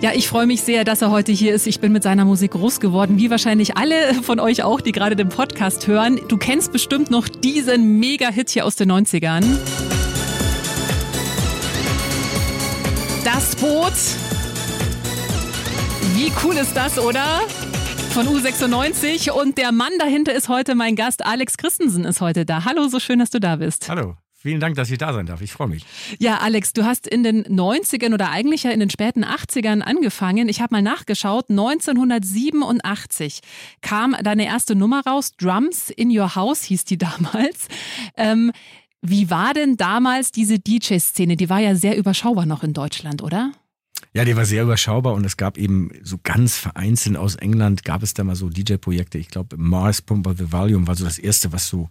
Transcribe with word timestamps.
Ja, 0.00 0.12
ich 0.14 0.28
freue 0.28 0.46
mich 0.46 0.62
sehr, 0.62 0.84
dass 0.84 1.02
er 1.02 1.10
heute 1.10 1.32
hier 1.32 1.52
ist. 1.52 1.66
Ich 1.66 1.80
bin 1.80 1.90
mit 1.90 2.04
seiner 2.04 2.24
Musik 2.24 2.52
groß 2.52 2.78
geworden, 2.78 3.18
wie 3.18 3.30
wahrscheinlich 3.30 3.76
alle 3.76 4.14
von 4.22 4.38
euch 4.38 4.62
auch, 4.62 4.80
die 4.80 4.92
gerade 4.92 5.16
den 5.16 5.28
Podcast 5.28 5.88
hören. 5.88 6.20
Du 6.28 6.36
kennst 6.36 6.72
bestimmt 6.72 7.10
noch 7.10 7.26
diesen 7.26 7.98
Mega-Hit 7.98 8.50
hier 8.50 8.64
aus 8.64 8.76
den 8.76 8.92
90ern. 8.92 9.44
Das 13.24 13.56
Boot. 13.56 13.92
Wie 16.14 16.30
cool 16.44 16.56
ist 16.56 16.76
das, 16.76 16.96
oder? 16.98 17.40
Von 18.10 18.28
U96 18.28 19.32
und 19.32 19.58
der 19.58 19.72
Mann 19.72 19.92
dahinter 19.98 20.32
ist 20.32 20.48
heute 20.48 20.76
mein 20.76 20.94
Gast. 20.94 21.26
Alex 21.26 21.56
Christensen 21.56 22.04
ist 22.04 22.20
heute 22.20 22.46
da. 22.46 22.64
Hallo, 22.64 22.86
so 22.86 23.00
schön, 23.00 23.18
dass 23.18 23.30
du 23.30 23.40
da 23.40 23.56
bist. 23.56 23.88
Hallo. 23.88 24.14
Vielen 24.40 24.60
Dank, 24.60 24.76
dass 24.76 24.88
ich 24.88 24.98
da 24.98 25.12
sein 25.12 25.26
darf. 25.26 25.40
Ich 25.40 25.52
freue 25.52 25.66
mich. 25.66 25.84
Ja, 26.20 26.38
Alex, 26.38 26.72
du 26.72 26.84
hast 26.84 27.08
in 27.08 27.24
den 27.24 27.44
90ern 27.44 28.14
oder 28.14 28.30
eigentlich 28.30 28.62
ja 28.62 28.70
in 28.70 28.78
den 28.78 28.88
späten 28.88 29.24
80ern 29.24 29.80
angefangen. 29.80 30.48
Ich 30.48 30.60
habe 30.60 30.76
mal 30.76 30.82
nachgeschaut. 30.82 31.50
1987 31.50 33.40
kam 33.80 34.14
deine 34.22 34.46
erste 34.46 34.76
Nummer 34.76 35.02
raus. 35.04 35.32
Drums 35.36 35.90
in 35.90 36.16
Your 36.16 36.36
House 36.36 36.62
hieß 36.62 36.84
die 36.84 36.98
damals. 36.98 37.66
Ähm, 38.16 38.52
wie 39.02 39.28
war 39.28 39.54
denn 39.54 39.76
damals 39.76 40.30
diese 40.30 40.60
DJ-Szene? 40.60 41.36
Die 41.36 41.50
war 41.50 41.58
ja 41.58 41.74
sehr 41.74 41.96
überschaubar 41.96 42.46
noch 42.46 42.62
in 42.62 42.74
Deutschland, 42.74 43.22
oder? 43.22 43.50
Ja, 44.12 44.24
die 44.24 44.36
war 44.36 44.44
sehr 44.44 44.62
überschaubar 44.62 45.14
und 45.14 45.24
es 45.26 45.36
gab 45.36 45.58
eben 45.58 45.90
so 46.04 46.16
ganz 46.22 46.56
vereinzelt 46.56 47.16
aus 47.16 47.34
England 47.34 47.84
gab 47.84 48.04
es 48.04 48.14
da 48.14 48.22
mal 48.22 48.36
so 48.36 48.48
DJ-Projekte. 48.48 49.18
Ich 49.18 49.28
glaube, 49.28 49.56
Mars 49.56 50.00
Pumper 50.00 50.34
the 50.36 50.52
Volume 50.52 50.86
war 50.86 50.94
so 50.94 51.04
das 51.04 51.18
erste, 51.18 51.52
was 51.52 51.68
so 51.68 51.88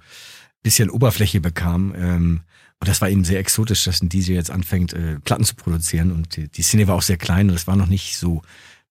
bisschen 0.64 0.90
Oberfläche 0.90 1.42
bekam. 1.42 1.94
Ähm, 1.96 2.42
und 2.80 2.88
das 2.88 3.02
war 3.02 3.10
eben 3.10 3.24
sehr 3.24 3.40
exotisch, 3.40 3.86
dass 3.86 4.02
ein 4.02 4.10
DJ 4.10 4.34
jetzt 4.34 4.52
anfängt, 4.52 4.94
äh, 4.94 5.20
Platten 5.20 5.44
zu 5.44 5.56
produzieren. 5.56 6.12
Und 6.12 6.36
die, 6.36 6.48
die 6.48 6.62
Szene 6.62 6.88
war 6.88 6.96
auch 6.96 7.02
sehr 7.02 7.18
klein 7.18 7.50
und 7.50 7.56
es 7.56 7.68
war 7.68 7.76
noch 7.76 7.88
nicht 7.88 8.18
so 8.18 8.42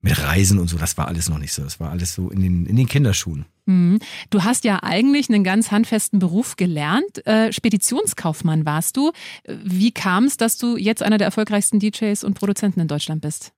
mit 0.02 0.22
Reisen 0.22 0.58
und 0.58 0.68
so, 0.68 0.76
das 0.76 0.96
war 0.96 1.08
alles 1.08 1.28
noch 1.28 1.38
nicht 1.38 1.52
so. 1.52 1.62
Das 1.62 1.80
war 1.80 1.90
alles 1.90 2.14
so 2.14 2.30
in 2.30 2.40
den, 2.40 2.66
in 2.66 2.76
den 2.76 2.86
Kinderschuhen. 2.86 3.46
Mhm. 3.66 3.98
Du 4.30 4.44
hast 4.44 4.64
ja 4.64 4.82
eigentlich 4.82 5.28
einen 5.28 5.42
ganz 5.42 5.70
handfesten 5.70 6.18
Beruf 6.18 6.56
gelernt. 6.56 7.26
Äh, 7.26 7.52
Speditionskaufmann 7.52 8.64
warst 8.64 8.96
du. 8.96 9.12
Wie 9.46 9.90
kam 9.90 10.24
es, 10.24 10.36
dass 10.36 10.58
du 10.58 10.76
jetzt 10.76 11.02
einer 11.02 11.18
der 11.18 11.26
erfolgreichsten 11.26 11.80
DJs 11.80 12.22
und 12.24 12.34
Produzenten 12.34 12.80
in 12.80 12.88
Deutschland 12.88 13.20
bist? 13.22 13.52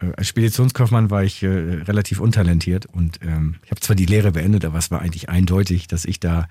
Äh, 0.00 0.12
als 0.16 0.28
Speditionskaufmann 0.28 1.10
war 1.10 1.22
ich 1.22 1.42
äh, 1.42 1.48
relativ 1.48 2.20
untalentiert 2.20 2.86
und 2.86 3.20
ähm, 3.22 3.56
ich 3.64 3.70
habe 3.70 3.80
zwar 3.80 3.96
die 3.96 4.06
Lehre 4.06 4.32
beendet, 4.32 4.64
aber 4.64 4.78
es 4.78 4.90
war 4.90 5.02
eigentlich 5.02 5.28
eindeutig, 5.28 5.86
dass 5.86 6.04
ich 6.04 6.20
da 6.20 6.48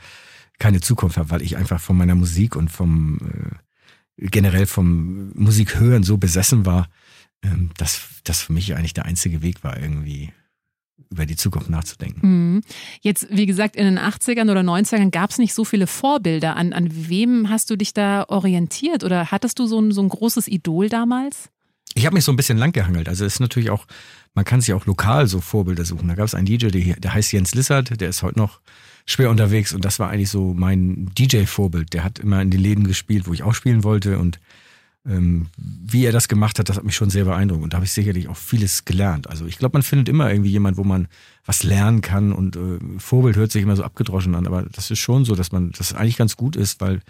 keine 0.59 0.81
Zukunft 0.81 1.17
habe, 1.17 1.29
weil 1.29 1.41
ich 1.41 1.57
einfach 1.57 1.79
von 1.79 1.97
meiner 1.97 2.15
Musik 2.15 2.55
und 2.55 2.69
vom 2.69 3.17
äh, 3.17 4.27
generell 4.29 4.65
vom 4.65 5.31
Musikhören 5.33 6.03
so 6.03 6.17
besessen 6.17 6.65
war, 6.65 6.87
ähm, 7.43 7.71
dass 7.77 8.01
das 8.23 8.41
für 8.41 8.53
mich 8.53 8.75
eigentlich 8.75 8.93
der 8.93 9.05
einzige 9.05 9.41
Weg 9.41 9.63
war, 9.63 9.79
irgendwie 9.79 10.31
über 11.09 11.25
die 11.25 11.35
Zukunft 11.35 11.69
nachzudenken. 11.69 12.27
Mhm. 12.27 12.61
Jetzt, 13.01 13.27
wie 13.29 13.45
gesagt, 13.45 13.75
in 13.75 13.85
den 13.85 13.99
80ern 13.99 14.49
oder 14.49 14.61
90ern 14.61 15.11
gab 15.11 15.29
es 15.29 15.37
nicht 15.37 15.53
so 15.53 15.63
viele 15.63 15.87
Vorbilder. 15.87 16.55
An, 16.55 16.73
an 16.73 16.89
wem 16.91 17.49
hast 17.49 17.69
du 17.69 17.75
dich 17.75 17.93
da 17.93 18.25
orientiert 18.27 19.03
oder 19.03 19.31
hattest 19.31 19.59
du 19.59 19.67
so 19.67 19.79
ein, 19.79 19.91
so 19.91 20.01
ein 20.01 20.09
großes 20.09 20.47
Idol 20.47 20.89
damals? 20.89 21.49
Ich 21.95 22.05
habe 22.05 22.16
mich 22.16 22.23
so 22.23 22.31
ein 22.31 22.35
bisschen 22.35 22.57
langgehangelt. 22.57 23.07
Also 23.07 23.25
es 23.25 23.35
ist 23.35 23.39
natürlich 23.39 23.69
auch, 23.69 23.85
man 24.33 24.45
kann 24.45 24.61
sich 24.61 24.73
auch 24.73 24.85
lokal 24.85 25.28
so 25.28 25.41
Vorbilder 25.41 25.85
suchen. 25.85 26.07
Da 26.07 26.16
gab 26.16 26.25
es 26.25 26.33
einen 26.33 26.47
DJ, 26.47 26.67
der, 26.67 26.95
der 26.95 27.13
heißt 27.13 27.31
Jens 27.31 27.53
Lissert, 27.53 27.99
der 28.01 28.09
ist 28.09 28.23
heute 28.23 28.39
noch 28.39 28.59
schwer 29.06 29.30
unterwegs 29.30 29.74
und 29.74 29.84
das 29.86 30.00
war 30.00 30.09
eigentlich 30.09 30.30
so 30.30 30.53
mein 30.53 31.12
DJ-Vorbild. 31.18 31.94
Der 31.94 32.03
hat 32.03 32.19
immer 32.19 32.41
in 32.41 32.52
den 32.52 32.62
Läden 32.62 32.88
gespielt, 32.88 33.28
wo 33.28 33.34
ich 33.34 33.44
auch 33.44 33.53
spielen 33.53 33.84
wollte 33.84 34.18
und 34.18 34.40
ähm, 35.06 35.47
wie 35.58 36.06
er 36.06 36.14
das 36.14 36.30
gemacht 36.30 36.59
hat, 36.59 36.69
das 36.69 36.78
hat 36.78 36.86
mich 36.86 36.96
schon 36.96 37.09
sehr 37.09 37.25
beeindruckt 37.25 37.64
und 37.64 37.74
da 37.74 37.78
habe 37.78 37.86
ich 37.86 37.91
sicherlich 37.91 38.30
auch 38.30 38.38
vieles 38.38 38.86
gelernt. 38.86 39.30
Also 39.30 39.46
ich 39.46 39.58
glaube, 39.58 39.74
man 39.74 39.84
findet 39.84 40.08
immer 40.08 40.31
irgendwie 40.31 40.52
jemand, 40.52 40.78
wo 40.78 40.86
man 40.86 41.08
was 41.46 41.64
lernen 41.64 42.00
kann 42.02 42.31
und 42.31 42.56
äh, 42.56 42.80
Vorbild 43.00 43.36
hört 43.36 43.52
sich 43.52 43.64
immer 43.64 43.75
so 43.75 43.84
abgedroschen 43.84 44.36
an, 44.36 44.47
aber 44.47 44.64
das 44.64 44.91
ist 44.91 45.00
schon 45.00 45.25
so, 45.25 45.35
dass 45.35 45.52
man 45.52 45.72
das 45.72 45.94
eigentlich 45.94 46.18
ganz 46.18 46.38
gut 46.38 46.56
ist, 46.56 46.80
weil 46.80 47.02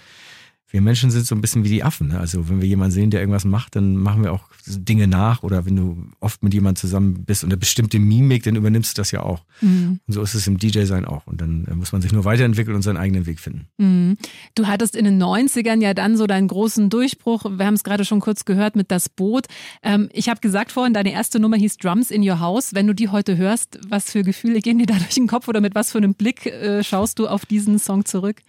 wir 0.74 0.82
Menschen 0.82 1.12
sind 1.12 1.28
so 1.28 1.36
ein 1.36 1.42
bisschen 1.42 1.64
wie 1.64 1.70
die 1.70 1.84
Affen. 1.84 2.08
Ne? 2.08 2.20
Also 2.20 2.50
wenn 2.50 2.60
wir 2.60 2.68
jemanden 2.68 2.92
sehen, 2.96 3.12
der 3.12 3.20
irgendwas 3.20 3.46
macht, 3.46 3.76
dann 3.76 3.96
machen 3.96 4.24
wir 4.24 4.34
auch 4.34 4.50
Dinge 4.66 5.08
nach. 5.08 5.44
Oder 5.44 5.68
wenn 5.68 5.76
du 5.76 6.08
oft 6.20 6.42
mit 6.42 6.52
jemandem 6.52 6.82
zusammen 6.82 7.26
bist 7.26 7.44
und 7.44 7.52
eine 7.52 7.58
bestimmte 7.58 8.00
Mimik, 8.00 8.42
dann 8.42 8.56
übernimmst 8.56 8.98
du 8.98 9.00
das 9.00 9.12
ja 9.12 9.22
auch. 9.22 9.44
Mhm. 9.62 10.00
Und 10.08 10.14
so 10.14 10.24
ist 10.24 10.34
es 10.34 10.48
im 10.48 10.58
DJ-Sein 10.58 11.06
auch. 11.06 11.28
Und 11.28 11.42
dann 11.42 11.66
äh, 11.66 11.76
muss 11.76 11.92
man 11.92 12.02
sich 12.02 12.12
nur 12.12 12.26
weiterentwickeln 12.26 12.76
und 12.76 12.82
seinen 12.82 12.98
eigenen 12.98 13.28
Weg 13.28 13.40
finden. 13.40 13.68
Mhm. 13.78 14.18
Du 14.56 14.66
hattest 14.66 14.96
in 14.96 15.06
den 15.06 15.22
90ern 15.22 15.80
ja 15.80 15.94
dann 15.94 16.18
so 16.18 16.26
deinen 16.26 16.48
großen 16.48 16.90
Durchbruch. 16.90 17.46
Wir 17.56 17.68
haben 17.68 17.76
es 17.76 17.84
gerade 17.84 18.04
schon 18.04 18.20
kurz 18.20 18.44
gehört 18.44 18.76
mit 18.76 18.90
Das 18.90 19.10
Boot. 19.10 19.46
Ähm, 19.84 20.10
ich 20.12 20.28
habe 20.28 20.40
gesagt 20.40 20.72
vorhin, 20.72 20.96
deine 20.96 21.14
erste 21.14 21.40
Nummer 21.40 21.58
hieß 21.58 21.78
Drums 21.78 22.10
in 22.10 22.28
Your 22.28 22.40
House. 22.40 22.74
Wenn 22.74 22.88
du 22.88 22.96
die 22.96 23.10
heute 23.10 23.38
hörst, 23.38 23.80
was 23.90 24.10
für 24.10 24.24
Gefühle 24.24 24.60
gehen 24.60 24.80
dir 24.80 24.88
da 24.88 24.96
durch 24.98 25.14
den 25.14 25.28
Kopf 25.28 25.48
oder 25.48 25.62
mit 25.62 25.76
was 25.76 25.92
für 25.92 26.00
einem 26.00 26.16
Blick 26.16 26.48
äh, 26.48 26.84
schaust 26.84 27.20
du 27.20 27.28
auf 27.28 27.46
diesen 27.46 27.78
Song 27.78 28.06
zurück? 28.06 28.42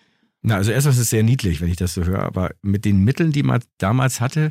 Na, 0.46 0.56
also 0.56 0.72
erstmal 0.72 0.92
ist 0.92 1.00
es 1.00 1.08
sehr 1.08 1.22
niedlich, 1.22 1.62
wenn 1.62 1.70
ich 1.70 1.76
das 1.76 1.94
so 1.94 2.04
höre, 2.04 2.22
aber 2.22 2.50
mit 2.60 2.84
den 2.84 3.02
Mitteln, 3.02 3.32
die 3.32 3.42
man 3.42 3.62
damals 3.78 4.20
hatte, 4.20 4.50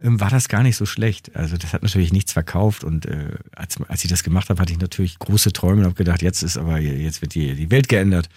ähm, 0.00 0.20
war 0.20 0.30
das 0.30 0.48
gar 0.48 0.62
nicht 0.62 0.76
so 0.76 0.86
schlecht. 0.86 1.34
Also 1.34 1.56
das 1.56 1.72
hat 1.72 1.82
natürlich 1.82 2.12
nichts 2.12 2.32
verkauft 2.32 2.84
und 2.84 3.06
äh, 3.06 3.32
als, 3.52 3.80
als 3.88 4.04
ich 4.04 4.10
das 4.10 4.22
gemacht 4.22 4.48
habe, 4.48 4.62
hatte 4.62 4.72
ich 4.72 4.78
natürlich 4.78 5.18
große 5.18 5.52
Träume 5.52 5.80
und 5.80 5.86
habe 5.86 5.96
gedacht, 5.96 6.22
jetzt 6.22 6.44
ist 6.44 6.56
aber, 6.56 6.78
jetzt 6.78 7.20
wird 7.20 7.34
die, 7.34 7.56
die 7.56 7.72
Welt 7.72 7.88
geändert. 7.88 8.28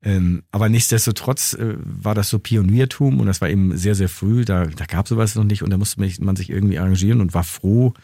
Ähm, 0.00 0.44
aber 0.52 0.68
nichtsdestotrotz 0.68 1.54
äh, 1.54 1.74
war 1.78 2.14
das 2.14 2.28
so 2.28 2.38
Pioniertum 2.38 3.18
und 3.18 3.26
das 3.26 3.40
war 3.40 3.50
eben 3.50 3.76
sehr, 3.76 3.96
sehr 3.96 4.08
früh, 4.08 4.44
da, 4.44 4.66
da 4.66 4.84
gab 4.84 5.08
sowas 5.08 5.34
noch 5.34 5.42
nicht 5.42 5.64
und 5.64 5.70
da 5.70 5.76
musste 5.76 6.00
man 6.00 6.36
sich 6.36 6.50
irgendwie 6.50 6.78
arrangieren 6.78 7.20
und 7.20 7.34
war 7.34 7.42
froh, 7.42 7.94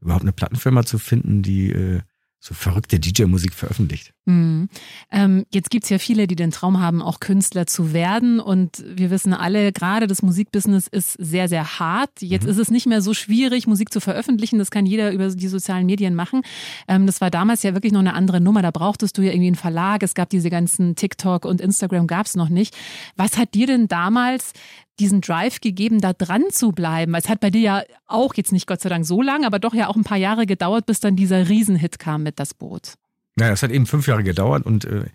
überhaupt 0.00 0.24
eine 0.24 0.32
Plattenfirma 0.32 0.84
zu 0.84 0.98
finden, 0.98 1.42
die 1.42 1.70
äh, 1.70 2.00
so 2.44 2.52
verrückte 2.52 3.00
DJ-Musik 3.00 3.54
veröffentlicht. 3.54 4.12
Mhm. 4.26 4.68
Ähm, 5.10 5.46
jetzt 5.50 5.70
gibt's 5.70 5.88
ja 5.88 5.98
viele, 5.98 6.26
die 6.26 6.36
den 6.36 6.50
Traum 6.50 6.78
haben, 6.78 7.00
auch 7.00 7.18
Künstler 7.18 7.66
zu 7.66 7.94
werden. 7.94 8.38
Und 8.38 8.84
wir 8.86 9.10
wissen 9.10 9.32
alle, 9.32 9.72
gerade 9.72 10.06
das 10.06 10.20
Musikbusiness 10.20 10.86
ist 10.86 11.12
sehr, 11.12 11.48
sehr 11.48 11.78
hart. 11.78 12.10
Jetzt 12.20 12.44
mhm. 12.44 12.50
ist 12.50 12.58
es 12.58 12.70
nicht 12.70 12.86
mehr 12.86 13.00
so 13.00 13.14
schwierig, 13.14 13.66
Musik 13.66 13.90
zu 13.90 13.98
veröffentlichen. 13.98 14.58
Das 14.58 14.70
kann 14.70 14.84
jeder 14.84 15.10
über 15.12 15.30
die 15.30 15.48
sozialen 15.48 15.86
Medien 15.86 16.14
machen. 16.14 16.42
Ähm, 16.86 17.06
das 17.06 17.22
war 17.22 17.30
damals 17.30 17.62
ja 17.62 17.72
wirklich 17.72 17.94
noch 17.94 18.00
eine 18.00 18.12
andere 18.12 18.42
Nummer. 18.42 18.60
Da 18.60 18.72
brauchtest 18.72 19.16
du 19.16 19.22
ja 19.22 19.30
irgendwie 19.32 19.46
einen 19.46 19.56
Verlag. 19.56 20.02
Es 20.02 20.12
gab 20.12 20.28
diese 20.28 20.50
ganzen 20.50 20.96
TikTok 20.96 21.46
und 21.46 21.62
Instagram 21.62 22.06
gab's 22.06 22.36
noch 22.36 22.50
nicht. 22.50 22.76
Was 23.16 23.38
hat 23.38 23.54
dir 23.54 23.66
denn 23.66 23.88
damals 23.88 24.52
diesen 25.00 25.20
Drive 25.20 25.60
gegeben, 25.60 26.00
da 26.00 26.12
dran 26.12 26.44
zu 26.50 26.72
bleiben? 26.72 27.14
Es 27.14 27.28
hat 27.28 27.40
bei 27.40 27.50
dir 27.50 27.60
ja 27.60 27.82
auch 28.06 28.34
jetzt 28.34 28.52
nicht 28.52 28.66
Gott 28.66 28.80
sei 28.80 28.88
Dank 28.88 29.04
so 29.06 29.22
lange, 29.22 29.46
aber 29.46 29.58
doch 29.58 29.74
ja 29.74 29.88
auch 29.88 29.96
ein 29.96 30.04
paar 30.04 30.18
Jahre 30.18 30.46
gedauert, 30.46 30.86
bis 30.86 31.00
dann 31.00 31.16
dieser 31.16 31.48
Riesenhit 31.48 31.98
kam 31.98 32.22
mit 32.22 32.38
das 32.38 32.54
Boot. 32.54 32.94
Naja, 33.36 33.52
es 33.52 33.62
hat 33.62 33.70
eben 33.70 33.86
fünf 33.86 34.06
Jahre 34.06 34.22
gedauert 34.22 34.64
und 34.64 34.84
äh, 34.84 35.06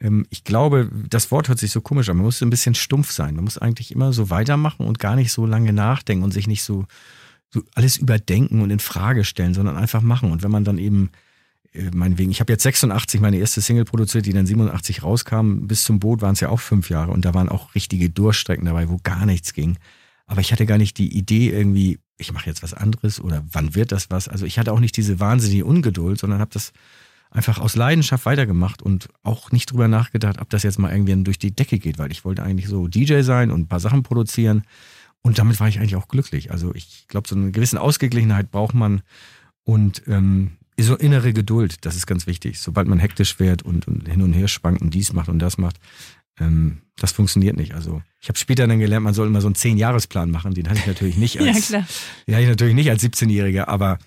ähm, 0.00 0.26
ich 0.30 0.44
glaube, 0.44 0.90
das 1.08 1.30
Wort 1.30 1.48
hört 1.48 1.58
sich 1.58 1.70
so 1.70 1.80
komisch 1.80 2.08
an. 2.08 2.16
Man 2.16 2.26
muss 2.26 2.42
ein 2.42 2.50
bisschen 2.50 2.74
stumpf 2.74 3.12
sein. 3.12 3.34
Man 3.36 3.44
muss 3.44 3.58
eigentlich 3.58 3.92
immer 3.92 4.12
so 4.12 4.30
weitermachen 4.30 4.86
und 4.86 4.98
gar 4.98 5.16
nicht 5.16 5.32
so 5.32 5.46
lange 5.46 5.72
nachdenken 5.72 6.24
und 6.24 6.32
sich 6.32 6.46
nicht 6.46 6.62
so, 6.62 6.84
so 7.50 7.62
alles 7.74 7.96
überdenken 7.96 8.60
und 8.60 8.70
in 8.70 8.80
Frage 8.80 9.24
stellen, 9.24 9.54
sondern 9.54 9.76
einfach 9.76 10.02
machen. 10.02 10.32
Und 10.32 10.42
wenn 10.42 10.50
man 10.50 10.64
dann 10.64 10.78
eben 10.78 11.10
meinetwegen, 11.94 12.30
ich 12.30 12.40
habe 12.40 12.52
jetzt 12.52 12.62
86 12.62 13.20
meine 13.20 13.38
erste 13.38 13.60
Single 13.60 13.84
produziert, 13.84 14.26
die 14.26 14.32
dann 14.32 14.46
87 14.46 15.02
rauskam. 15.02 15.66
Bis 15.66 15.84
zum 15.84 16.00
Boot 16.00 16.20
waren 16.20 16.34
es 16.34 16.40
ja 16.40 16.50
auch 16.50 16.60
fünf 16.60 16.90
Jahre 16.90 17.12
und 17.12 17.24
da 17.24 17.34
waren 17.34 17.48
auch 17.48 17.74
richtige 17.74 18.10
Durchstrecken 18.10 18.66
dabei, 18.66 18.88
wo 18.88 18.98
gar 19.02 19.26
nichts 19.26 19.54
ging. 19.54 19.78
Aber 20.26 20.40
ich 20.40 20.52
hatte 20.52 20.66
gar 20.66 20.78
nicht 20.78 20.98
die 20.98 21.16
Idee 21.16 21.50
irgendwie, 21.50 21.98
ich 22.18 22.32
mache 22.32 22.46
jetzt 22.46 22.62
was 22.62 22.74
anderes 22.74 23.20
oder 23.20 23.44
wann 23.50 23.74
wird 23.74 23.92
das 23.92 24.10
was. 24.10 24.28
Also 24.28 24.46
ich 24.46 24.58
hatte 24.58 24.72
auch 24.72 24.80
nicht 24.80 24.96
diese 24.96 25.20
wahnsinnige 25.20 25.64
Ungeduld, 25.64 26.18
sondern 26.18 26.40
habe 26.40 26.50
das 26.52 26.72
einfach 27.30 27.58
aus 27.58 27.76
Leidenschaft 27.76 28.26
weitergemacht 28.26 28.82
und 28.82 29.08
auch 29.22 29.52
nicht 29.52 29.72
drüber 29.72 29.88
nachgedacht, 29.88 30.40
ob 30.40 30.50
das 30.50 30.62
jetzt 30.62 30.78
mal 30.78 30.92
irgendwie 30.92 31.24
durch 31.24 31.38
die 31.38 31.56
Decke 31.56 31.78
geht, 31.78 31.98
weil 31.98 32.12
ich 32.12 32.24
wollte 32.24 32.42
eigentlich 32.42 32.68
so 32.68 32.88
DJ 32.88 33.22
sein 33.22 33.50
und 33.50 33.62
ein 33.62 33.68
paar 33.68 33.80
Sachen 33.80 34.02
produzieren. 34.02 34.64
Und 35.22 35.38
damit 35.38 35.58
war 35.60 35.68
ich 35.68 35.78
eigentlich 35.78 35.96
auch 35.96 36.08
glücklich. 36.08 36.50
Also 36.50 36.74
ich 36.74 37.06
glaube, 37.08 37.28
so 37.28 37.34
eine 37.34 37.50
gewisse 37.50 37.80
Ausgeglichenheit 37.80 38.50
braucht 38.50 38.74
man. 38.74 39.02
Und 39.64 40.02
ähm, 40.08 40.52
so 40.82 40.96
innere 40.96 41.32
Geduld, 41.32 41.84
das 41.84 41.96
ist 41.96 42.06
ganz 42.06 42.26
wichtig. 42.26 42.60
Sobald 42.60 42.88
man 42.88 42.98
hektisch 42.98 43.38
wird 43.38 43.62
und, 43.62 43.88
und 43.88 44.08
hin 44.08 44.22
und 44.22 44.32
her 44.32 44.48
schwankt 44.48 44.82
und 44.82 44.94
dies 44.94 45.12
macht 45.12 45.28
und 45.28 45.38
das 45.38 45.58
macht, 45.58 45.76
ähm, 46.38 46.82
das 46.96 47.12
funktioniert 47.12 47.56
nicht. 47.56 47.74
Also 47.74 48.02
ich 48.20 48.28
habe 48.28 48.38
später 48.38 48.66
dann 48.66 48.78
gelernt, 48.78 49.04
man 49.04 49.14
soll 49.14 49.26
immer 49.26 49.40
so 49.40 49.48
einen 49.48 49.54
Zehn-Jahresplan 49.54 50.30
machen. 50.30 50.54
Den 50.54 50.68
hatte 50.68 50.80
ich 50.80 50.86
natürlich 50.86 51.16
nicht 51.16 51.40
als, 51.40 51.70
ja, 51.70 51.78
klar. 51.78 51.88
Den 52.26 52.34
hatte 52.34 52.42
ich 52.44 52.50
natürlich 52.50 52.74
nicht 52.74 52.90
als 52.90 53.02
17-Jähriger, 53.02 53.66
aber 53.66 53.98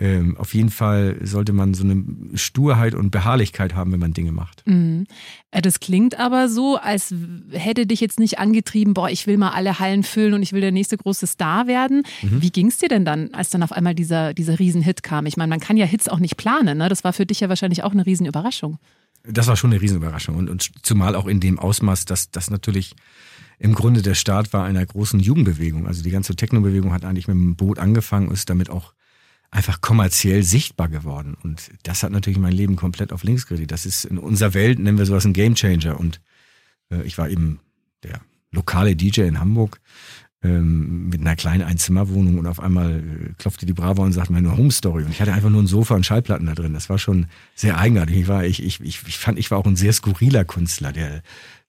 ähm, 0.00 0.38
auf 0.38 0.54
jeden 0.54 0.70
Fall 0.70 1.18
sollte 1.22 1.52
man 1.52 1.74
so 1.74 1.84
eine 1.84 2.02
Sturheit 2.34 2.94
und 2.94 3.10
Beharrlichkeit 3.10 3.74
haben, 3.74 3.92
wenn 3.92 4.00
man 4.00 4.14
Dinge 4.14 4.32
macht. 4.32 4.66
Mhm. 4.66 5.06
Äh, 5.50 5.60
das 5.60 5.78
klingt 5.78 6.18
aber 6.18 6.48
so, 6.48 6.76
als 6.76 7.14
hätte 7.50 7.86
dich 7.86 8.00
jetzt 8.00 8.18
nicht 8.18 8.38
angetrieben, 8.38 8.94
boah, 8.94 9.10
ich 9.10 9.26
will 9.26 9.36
mal 9.36 9.50
alle 9.50 9.78
Hallen 9.78 10.02
füllen 10.02 10.32
und 10.32 10.42
ich 10.42 10.54
will 10.54 10.62
der 10.62 10.72
nächste 10.72 10.96
große 10.96 11.26
Star 11.26 11.66
werden. 11.66 12.02
Mhm. 12.22 12.40
Wie 12.40 12.50
ging 12.50 12.68
es 12.68 12.78
dir 12.78 12.88
denn 12.88 13.04
dann, 13.04 13.34
als 13.34 13.50
dann 13.50 13.62
auf 13.62 13.72
einmal 13.72 13.94
dieser, 13.94 14.32
dieser 14.32 14.58
Riesenhit 14.58 15.02
kam? 15.02 15.26
Ich 15.26 15.36
meine, 15.36 15.50
man 15.50 15.60
kann 15.60 15.76
ja 15.76 15.84
Hits 15.84 16.08
auch 16.08 16.18
nicht 16.18 16.38
planen, 16.38 16.78
ne? 16.78 16.88
Das 16.88 17.04
war 17.04 17.12
für 17.12 17.26
dich 17.26 17.40
ja 17.40 17.50
wahrscheinlich 17.50 17.84
auch 17.84 17.92
eine 17.92 18.06
Riesenüberraschung. 18.06 18.78
Das 19.24 19.48
war 19.48 19.56
schon 19.56 19.70
eine 19.70 19.82
Riesenüberraschung 19.82 20.34
und, 20.34 20.48
und 20.48 20.70
zumal 20.82 21.14
auch 21.14 21.26
in 21.26 21.40
dem 21.40 21.58
Ausmaß, 21.58 22.06
dass 22.06 22.30
das 22.30 22.50
natürlich 22.50 22.96
im 23.58 23.74
Grunde 23.74 24.00
der 24.00 24.14
Start 24.14 24.54
war 24.54 24.64
einer 24.64 24.86
großen 24.86 25.20
Jugendbewegung. 25.20 25.86
Also 25.86 26.02
die 26.02 26.10
ganze 26.10 26.34
Techno-Bewegung 26.36 26.94
hat 26.94 27.04
eigentlich 27.04 27.28
mit 27.28 27.36
dem 27.36 27.54
Boot 27.56 27.78
angefangen 27.78 28.28
und 28.28 28.34
ist 28.34 28.48
damit 28.48 28.70
auch 28.70 28.94
einfach 29.50 29.80
kommerziell 29.80 30.42
sichtbar 30.42 30.88
geworden. 30.88 31.36
Und 31.42 31.70
das 31.82 32.02
hat 32.02 32.12
natürlich 32.12 32.38
mein 32.38 32.52
Leben 32.52 32.76
komplett 32.76 33.12
auf 33.12 33.24
links 33.24 33.46
gedreht. 33.46 33.72
Das 33.72 33.86
ist 33.86 34.04
in 34.04 34.18
unserer 34.18 34.54
Welt, 34.54 34.78
nennen 34.78 34.98
wir 34.98 35.06
sowas 35.06 35.24
ein 35.24 35.32
Gamechanger. 35.32 35.98
Und 35.98 36.20
äh, 36.90 37.02
ich 37.02 37.18
war 37.18 37.28
eben 37.28 37.60
der 38.02 38.20
lokale 38.52 38.94
DJ 38.94 39.22
in 39.22 39.40
Hamburg 39.40 39.80
ähm, 40.42 41.08
mit 41.08 41.20
einer 41.20 41.36
kleinen 41.36 41.62
Einzimmerwohnung 41.62 42.38
und 42.38 42.46
auf 42.46 42.60
einmal 42.60 43.00
äh, 43.00 43.32
klopfte 43.38 43.66
die 43.66 43.72
Bravo 43.72 44.02
und 44.02 44.12
sagte 44.12 44.32
meine 44.32 44.56
Home 44.56 44.70
Story. 44.70 45.02
Und 45.04 45.10
ich 45.10 45.20
hatte 45.20 45.32
einfach 45.32 45.50
nur 45.50 45.62
ein 45.62 45.66
Sofa 45.66 45.96
und 45.96 46.06
Schallplatten 46.06 46.46
da 46.46 46.54
drin. 46.54 46.72
Das 46.72 46.88
war 46.88 46.98
schon 46.98 47.26
sehr 47.54 47.76
eigenartig. 47.76 48.16
Ich 48.16 48.28
war, 48.28 48.44
ich, 48.44 48.62
ich, 48.62 48.80
ich, 48.80 49.02
ich 49.06 49.18
fand, 49.18 49.38
ich 49.38 49.50
war 49.50 49.58
auch 49.58 49.66
ein 49.66 49.76
sehr 49.76 49.92
skurriler 49.92 50.44
Künstler, 50.44 50.92
der, 50.92 51.22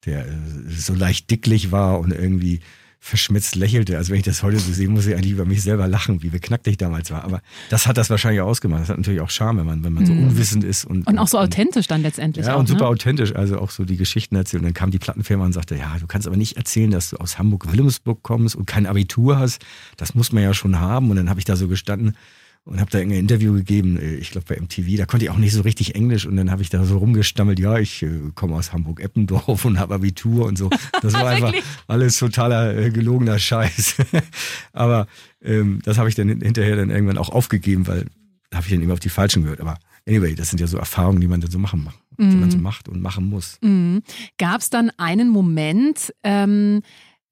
der 0.05 0.27
äh, 0.27 0.37
so 0.69 0.93
leicht 0.93 1.31
dicklich 1.31 1.71
war 1.71 1.99
und 1.99 2.13
irgendwie 2.13 2.61
verschmitzt 3.03 3.55
lächelte. 3.55 3.97
Also 3.97 4.11
wenn 4.11 4.19
ich 4.19 4.25
das 4.25 4.43
heute 4.43 4.59
so 4.59 4.71
sehe, 4.71 4.87
muss 4.87 5.07
ich 5.07 5.15
eigentlich 5.15 5.31
über 5.31 5.43
mich 5.43 5.63
selber 5.63 5.87
lachen, 5.87 6.21
wie 6.21 6.29
beknackt 6.29 6.67
ich 6.67 6.77
damals 6.77 7.09
war. 7.09 7.23
Aber 7.23 7.41
das 7.71 7.87
hat 7.87 7.97
das 7.97 8.11
wahrscheinlich 8.11 8.41
ausgemacht. 8.41 8.83
Das 8.83 8.89
hat 8.89 8.97
natürlich 8.97 9.21
auch 9.21 9.31
Charme, 9.31 9.57
wenn 9.57 9.65
man, 9.65 9.83
wenn 9.83 9.91
man 9.91 10.05
so 10.05 10.13
mhm. 10.13 10.27
unwissend 10.27 10.63
ist. 10.63 10.85
Und, 10.85 11.07
und 11.07 11.17
auch 11.17 11.27
so 11.27 11.39
authentisch 11.39 11.87
dann 11.87 12.03
letztendlich. 12.03 12.45
Ja, 12.45 12.53
auch, 12.53 12.59
und 12.59 12.67
super 12.67 12.83
ne? 12.83 12.89
authentisch. 12.89 13.35
Also 13.35 13.57
auch 13.57 13.71
so 13.71 13.85
die 13.85 13.97
Geschichten 13.97 14.35
erzählen. 14.35 14.61
Und 14.61 14.67
dann 14.67 14.73
kam 14.75 14.91
die 14.91 14.99
Plattenfirma 14.99 15.43
und 15.45 15.53
sagte, 15.53 15.75
ja, 15.75 15.97
du 15.99 16.05
kannst 16.05 16.27
aber 16.27 16.37
nicht 16.37 16.57
erzählen, 16.57 16.91
dass 16.91 17.09
du 17.09 17.17
aus 17.17 17.39
Hamburg-Wilhelmsburg 17.39 18.21
kommst 18.21 18.55
und 18.55 18.67
kein 18.67 18.85
Abitur 18.85 19.39
hast. 19.39 19.65
Das 19.97 20.13
muss 20.13 20.31
man 20.31 20.43
ja 20.43 20.53
schon 20.53 20.79
haben. 20.79 21.09
Und 21.09 21.15
dann 21.17 21.27
habe 21.27 21.39
ich 21.39 21.45
da 21.45 21.55
so 21.55 21.67
gestanden 21.67 22.15
und 22.63 22.79
habe 22.79 22.91
da 22.91 22.99
ein 22.99 23.11
Interview 23.11 23.53
gegeben, 23.53 23.97
äh, 23.97 24.15
ich 24.15 24.31
glaube 24.31 24.45
bei 24.47 24.59
MTV, 24.59 24.97
da 24.97 25.05
konnte 25.05 25.25
ich 25.25 25.31
auch 25.31 25.37
nicht 25.37 25.53
so 25.53 25.61
richtig 25.61 25.95
Englisch 25.95 26.25
und 26.25 26.35
dann 26.35 26.51
habe 26.51 26.61
ich 26.61 26.69
da 26.69 26.83
so 26.85 26.97
rumgestammelt, 26.97 27.59
ja, 27.59 27.77
ich 27.77 28.03
äh, 28.03 28.31
komme 28.35 28.55
aus 28.55 28.71
Hamburg-Eppendorf 28.71 29.65
und 29.65 29.79
habe 29.79 29.95
Abitur 29.95 30.45
und 30.45 30.57
so. 30.57 30.69
Das 31.01 31.13
war 31.13 31.27
einfach 31.27 31.53
alles 31.87 32.17
totaler 32.17 32.77
äh, 32.77 32.91
gelogener 32.91 33.39
Scheiß. 33.39 33.95
Aber 34.73 35.07
ähm, 35.41 35.79
das 35.83 35.97
habe 35.97 36.09
ich 36.09 36.15
dann 36.15 36.27
hinterher 36.27 36.75
dann 36.75 36.89
irgendwann 36.89 37.17
auch 37.17 37.29
aufgegeben, 37.29 37.87
weil 37.87 38.05
da 38.51 38.57
habe 38.57 38.67
ich 38.67 38.73
dann 38.73 38.83
immer 38.83 38.93
auf 38.93 38.99
die 38.99 39.09
Falschen 39.09 39.43
gehört. 39.43 39.61
Aber 39.61 39.77
anyway, 40.07 40.35
das 40.35 40.49
sind 40.49 40.59
ja 40.59 40.67
so 40.67 40.77
Erfahrungen, 40.77 41.21
die 41.21 41.27
man 41.27 41.41
dann 41.41 41.49
so 41.49 41.57
machen 41.57 41.83
macht, 41.83 41.99
die 42.17 42.35
man 42.35 42.51
so 42.51 42.57
mhm. 42.57 42.63
macht 42.63 42.89
und 42.89 43.01
machen 43.01 43.25
muss. 43.25 43.57
Mhm. 43.61 44.03
Gab 44.37 44.61
es 44.61 44.69
dann 44.69 44.91
einen 44.97 45.29
Moment, 45.29 46.13
ähm, 46.23 46.81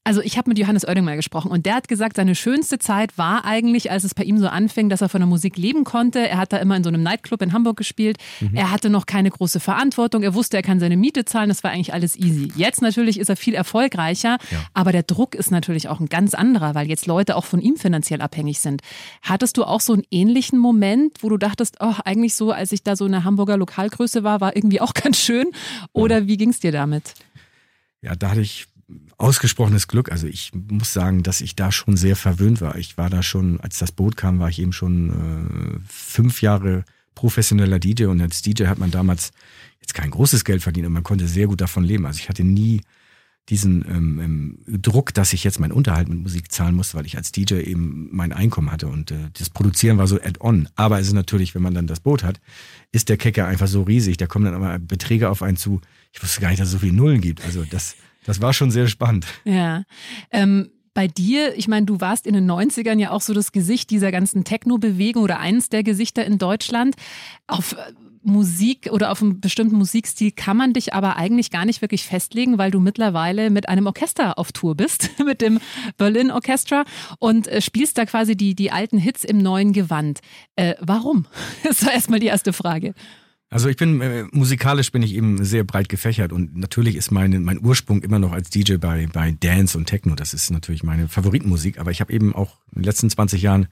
also 0.03 0.21
ich 0.21 0.37
habe 0.37 0.49
mit 0.49 0.57
Johannes 0.57 0.87
Oerding 0.87 1.03
mal 1.03 1.17
gesprochen 1.17 1.51
und 1.51 1.65
der 1.65 1.75
hat 1.75 1.87
gesagt, 1.87 2.15
seine 2.15 2.33
schönste 2.33 2.79
Zeit 2.79 3.17
war 3.17 3.45
eigentlich, 3.45 3.91
als 3.91 4.03
es 4.03 4.15
bei 4.15 4.23
ihm 4.23 4.39
so 4.39 4.47
anfing, 4.47 4.89
dass 4.89 5.01
er 5.01 5.09
von 5.09 5.21
der 5.21 5.27
Musik 5.27 5.57
leben 5.57 5.83
konnte. 5.83 6.27
Er 6.27 6.37
hat 6.37 6.51
da 6.53 6.57
immer 6.57 6.75
in 6.75 6.83
so 6.83 6.87
einem 6.87 7.03
Nightclub 7.03 7.41
in 7.41 7.53
Hamburg 7.53 7.77
gespielt. 7.77 8.17
Mhm. 8.39 8.55
Er 8.55 8.71
hatte 8.71 8.89
noch 8.89 9.05
keine 9.05 9.29
große 9.29 9.59
Verantwortung. 9.59 10.23
Er 10.23 10.33
wusste, 10.33 10.57
er 10.57 10.63
kann 10.63 10.79
seine 10.79 10.97
Miete 10.97 11.25
zahlen. 11.25 11.49
Das 11.49 11.63
war 11.63 11.71
eigentlich 11.71 11.93
alles 11.93 12.15
easy. 12.15 12.51
Jetzt 12.55 12.81
natürlich 12.81 13.19
ist 13.19 13.29
er 13.29 13.35
viel 13.35 13.53
erfolgreicher, 13.53 14.37
ja. 14.49 14.57
aber 14.73 14.91
der 14.91 15.03
Druck 15.03 15.35
ist 15.35 15.51
natürlich 15.51 15.89
auch 15.89 15.99
ein 15.99 16.07
ganz 16.07 16.33
anderer, 16.33 16.75
weil 16.75 16.87
jetzt 16.87 17.05
Leute 17.05 17.35
auch 17.35 17.45
von 17.45 17.61
ihm 17.61 17.75
finanziell 17.75 18.21
abhängig 18.21 18.61
sind. 18.61 18.81
Hattest 19.21 19.57
du 19.57 19.63
auch 19.63 19.81
so 19.81 19.93
einen 19.93 20.03
ähnlichen 20.09 20.57
Moment, 20.57 21.17
wo 21.21 21.29
du 21.29 21.37
dachtest, 21.37 21.77
oh, 21.81 21.93
eigentlich 22.05 22.35
so, 22.35 22.51
als 22.51 22.71
ich 22.71 22.83
da 22.83 22.95
so 22.95 23.05
eine 23.05 23.25
Hamburger 23.25 23.57
Lokalgröße 23.57 24.23
war, 24.23 24.41
war 24.41 24.55
irgendwie 24.55 24.81
auch 24.81 24.93
ganz 24.95 25.17
schön? 25.17 25.47
Oder 25.93 26.25
wie 26.25 26.37
ging 26.37 26.49
es 26.49 26.59
dir 26.59 26.71
damit? 26.71 27.13
Ja, 28.01 28.15
da 28.15 28.31
hatte 28.31 28.41
ich 28.41 28.65
ausgesprochenes 29.17 29.87
Glück. 29.87 30.11
Also 30.11 30.27
ich 30.27 30.51
muss 30.53 30.93
sagen, 30.93 31.23
dass 31.23 31.41
ich 31.41 31.55
da 31.55 31.71
schon 31.71 31.97
sehr 31.97 32.15
verwöhnt 32.15 32.61
war. 32.61 32.77
Ich 32.77 32.97
war 32.97 33.09
da 33.09 33.21
schon, 33.23 33.59
als 33.59 33.77
das 33.77 33.91
Boot 33.91 34.17
kam, 34.17 34.39
war 34.39 34.49
ich 34.49 34.59
eben 34.59 34.73
schon 34.73 35.09
äh, 35.09 35.79
fünf 35.87 36.41
Jahre 36.41 36.85
professioneller 37.15 37.79
DJ 37.79 38.05
und 38.05 38.21
als 38.21 38.41
DJ 38.41 38.65
hat 38.65 38.79
man 38.79 38.91
damals 38.91 39.31
jetzt 39.81 39.93
kein 39.93 40.11
großes 40.11 40.45
Geld 40.45 40.63
verdient, 40.63 40.85
aber 40.85 40.93
man 40.93 41.03
konnte 41.03 41.27
sehr 41.27 41.47
gut 41.47 41.61
davon 41.61 41.83
leben. 41.83 42.05
Also 42.05 42.19
ich 42.19 42.29
hatte 42.29 42.43
nie 42.43 42.81
diesen 43.49 43.83
ähm, 43.89 44.19
ähm, 44.67 44.81
Druck, 44.81 45.13
dass 45.13 45.33
ich 45.33 45.43
jetzt 45.43 45.59
meinen 45.59 45.71
Unterhalt 45.71 46.07
mit 46.07 46.19
Musik 46.19 46.51
zahlen 46.51 46.75
musste, 46.75 46.97
weil 46.97 47.07
ich 47.07 47.17
als 47.17 47.31
DJ 47.31 47.55
eben 47.55 48.07
mein 48.11 48.31
Einkommen 48.31 48.71
hatte 48.71 48.87
und 48.87 49.11
äh, 49.11 49.29
das 49.33 49.49
Produzieren 49.49 49.97
war 49.97 50.07
so 50.07 50.17
add-on. 50.21 50.69
Aber 50.75 50.99
es 50.99 51.07
ist 51.07 51.13
natürlich, 51.13 51.55
wenn 51.55 51.63
man 51.63 51.73
dann 51.73 51.87
das 51.87 51.99
Boot 51.99 52.23
hat, 52.23 52.39
ist 52.91 53.09
der 53.09 53.17
Kecker 53.17 53.47
einfach 53.47 53.67
so 53.67 53.83
riesig. 53.83 54.17
Da 54.17 54.27
kommen 54.27 54.45
dann 54.45 54.53
aber 54.53 54.77
Beträge 54.77 55.29
auf 55.29 55.41
einen 55.41 55.57
zu. 55.57 55.81
Ich 56.13 56.21
wusste 56.21 56.41
gar 56.41 56.49
nicht, 56.49 56.59
dass 56.59 56.67
es 56.67 56.73
so 56.73 56.79
viele 56.79 56.93
Nullen 56.93 57.21
gibt. 57.21 57.43
Also 57.43 57.65
das 57.65 57.95
das 58.29 58.41
war 58.41 58.53
schon 58.53 58.69
sehr 58.69 58.87
spannend. 58.87 59.25
Ja. 59.43 59.83
Ähm, 60.29 60.69
bei 60.93 61.07
dir, 61.07 61.57
ich 61.57 61.67
meine, 61.67 61.87
du 61.87 61.99
warst 61.99 62.27
in 62.27 62.35
den 62.35 62.49
90ern 62.49 62.99
ja 62.99 63.09
auch 63.09 63.21
so 63.21 63.33
das 63.33 63.51
Gesicht 63.51 63.89
dieser 63.89 64.11
ganzen 64.11 64.43
Techno-Bewegung 64.43 65.23
oder 65.23 65.39
eines 65.39 65.69
der 65.69 65.81
Gesichter 65.81 66.23
in 66.25 66.37
Deutschland. 66.37 66.95
Auf 67.47 67.73
äh, 67.73 67.77
Musik 68.21 68.89
oder 68.91 69.11
auf 69.11 69.23
einen 69.23 69.41
bestimmten 69.41 69.77
Musikstil 69.77 70.31
kann 70.31 70.57
man 70.57 70.73
dich 70.73 70.93
aber 70.93 71.15
eigentlich 71.15 71.49
gar 71.49 71.65
nicht 71.65 71.81
wirklich 71.81 72.03
festlegen, 72.03 72.59
weil 72.59 72.69
du 72.69 72.79
mittlerweile 72.79 73.49
mit 73.49 73.67
einem 73.67 73.87
Orchester 73.87 74.37
auf 74.37 74.51
Tour 74.51 74.75
bist, 74.75 75.09
mit 75.25 75.41
dem 75.41 75.59
Berlin 75.97 76.29
Orchestra 76.29 76.83
und 77.17 77.47
äh, 77.47 77.61
spielst 77.61 77.97
da 77.97 78.05
quasi 78.05 78.35
die, 78.35 78.53
die 78.53 78.71
alten 78.71 78.99
Hits 78.99 79.23
im 79.23 79.39
neuen 79.39 79.73
Gewand. 79.73 80.19
Äh, 80.55 80.75
warum? 80.81 81.25
Das 81.63 81.85
war 81.85 81.93
erstmal 81.93 82.19
die 82.19 82.27
erste 82.27 82.53
Frage. 82.53 82.93
Also 83.51 83.67
ich 83.67 83.77
bin 83.77 83.99
äh, 84.01 84.25
musikalisch 84.31 84.91
bin 84.91 85.01
ich 85.01 85.15
eben 85.15 85.43
sehr 85.43 85.63
breit 85.63 85.89
gefächert 85.89 86.31
und 86.31 86.55
natürlich 86.55 86.95
ist 86.95 87.11
meine, 87.11 87.39
mein 87.39 87.59
Ursprung 87.63 88.03
immer 88.03 88.19
noch 88.19 88.31
als 88.31 88.51
DJ 88.51 88.75
bei, 88.75 89.07
bei 89.11 89.31
Dance 89.31 89.75
und 89.75 89.85
Techno. 89.85 90.13
Das 90.13 90.35
ist 90.35 90.51
natürlich 90.51 90.83
meine 90.83 91.07
Favoritenmusik, 91.07 91.79
aber 91.79 91.89
ich 91.89 91.99
habe 91.99 92.13
eben 92.13 92.35
auch 92.35 92.57
in 92.75 92.81
den 92.81 92.85
letzten 92.85 93.09
20 93.09 93.41
Jahren 93.41 93.67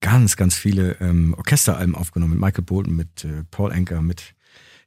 ganz, 0.00 0.36
ganz 0.36 0.56
viele 0.56 0.96
ähm, 1.00 1.34
Orchesteralben 1.38 1.94
aufgenommen 1.94 2.32
mit 2.32 2.40
Michael 2.40 2.64
Bolton, 2.64 2.96
mit 2.96 3.24
äh, 3.24 3.44
Paul 3.52 3.72
Anker, 3.72 4.02
mit 4.02 4.34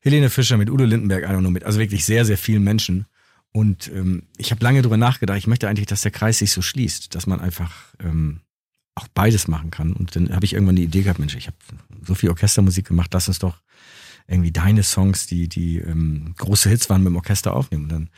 Helene 0.02 0.30
Fischer, 0.30 0.58
mit 0.58 0.70
Udo 0.70 0.84
Lindenberg, 0.84 1.24
I 1.24 1.28
don't 1.28 1.40
know, 1.40 1.50
mit 1.50 1.64
also 1.64 1.80
wirklich 1.80 2.04
sehr, 2.04 2.26
sehr 2.26 2.38
vielen 2.38 2.64
Menschen. 2.64 3.06
Und 3.54 3.88
ähm, 3.88 4.24
ich 4.38 4.52
habe 4.52 4.62
lange 4.62 4.82
darüber 4.82 4.98
nachgedacht, 4.98 5.38
ich 5.38 5.48
möchte 5.48 5.70
eigentlich, 5.70 5.88
dass 5.88 6.02
der 6.02 6.12
Kreis 6.12 6.40
sich 6.40 6.52
so 6.52 6.62
schließt, 6.62 7.16
dass 7.16 7.26
man 7.26 7.40
einfach 7.40 7.72
ähm, 8.04 8.42
auch 8.96 9.08
beides 9.08 9.48
machen 9.48 9.72
kann. 9.72 9.94
Und 9.94 10.18
dann 10.18 10.36
habe 10.36 10.44
ich 10.44 10.54
irgendwann 10.54 10.76
die 10.76 10.84
Idee 10.84 11.04
gehabt, 11.04 11.20
Mensch, 11.20 11.36
ich 11.36 11.48
habe 11.48 11.58
so 12.06 12.16
viel 12.16 12.30
Orchestermusik 12.30 12.86
gemacht, 12.86 13.12
lass 13.14 13.30
uns 13.30 13.40
doch 13.40 13.62
irgendwie 14.28 14.52
deine 14.52 14.84
Songs, 14.84 15.28
die, 15.28 15.48
die 15.48 15.78
ähm, 15.78 16.34
große 16.38 16.70
Hits 16.70 16.90
waren, 16.90 17.04
mit 17.04 17.12
dem 17.12 17.18
Orchester 17.18 17.54
aufnehmen. 17.54 17.84
Und 17.84 17.92
dann 17.92 18.10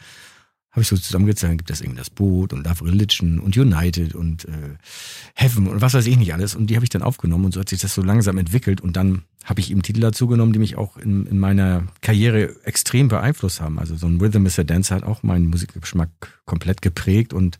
habe 0.72 0.84
ich 0.84 0.88
so 0.90 0.98
zusammengezählt, 0.98 1.50
dann 1.50 1.58
gibt 1.58 1.72
es 1.72 1.82
irgendwie 1.82 1.98
das 1.98 2.12
Boot 2.12 2.54
und 2.54 2.64
Love 2.64 2.86
Religion 2.86 3.40
und 3.40 3.58
United 3.58 4.14
und 4.14 4.46
äh, 4.46 4.78
Heaven 5.34 5.68
und 5.68 5.82
was 5.82 5.96
weiß 5.96 6.06
ich 6.06 6.18
nicht 6.18 6.34
alles. 6.34 6.56
Und 6.56 6.68
die 6.68 6.76
habe 6.76 6.86
ich 6.86 6.92
dann 6.92 7.02
aufgenommen 7.02 7.46
und 7.46 7.54
so 7.54 7.60
hat 7.60 7.70
sich 7.70 7.82
das 7.82 7.96
so 7.96 8.04
langsam 8.04 8.38
entwickelt. 8.38 8.80
Und 8.80 8.96
dann 8.96 9.24
habe 9.44 9.60
ich 9.60 9.72
eben 9.72 9.82
Titel 9.82 10.02
dazu 10.02 10.28
genommen, 10.28 10.54
die 10.54 10.60
mich 10.60 10.78
auch 10.78 10.98
in, 10.98 11.26
in 11.26 11.40
meiner 11.40 11.88
Karriere 12.02 12.64
extrem 12.64 13.08
beeinflusst 13.08 13.60
haben. 13.60 13.80
Also 13.80 13.96
so 13.96 14.06
ein 14.08 14.20
Rhythm 14.22 14.46
is 14.46 14.60
a 14.60 14.64
Dance 14.64 14.94
hat 14.94 15.04
auch 15.04 15.24
meinen 15.24 15.50
Musikgeschmack 15.50 16.10
komplett 16.46 16.82
geprägt 16.82 17.34
und 17.34 17.60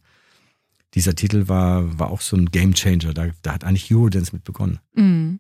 dieser 0.98 1.14
Titel 1.14 1.48
war, 1.48 2.00
war 2.00 2.10
auch 2.10 2.22
so 2.22 2.36
ein 2.36 2.48
Gamechanger. 2.48 3.14
Da, 3.14 3.28
da 3.44 3.54
hat 3.54 3.64
eigentlich 3.64 3.94
Eurodance 3.94 4.34
mit 4.34 4.44
begonnen. 4.44 4.80
Mm. 4.96 5.36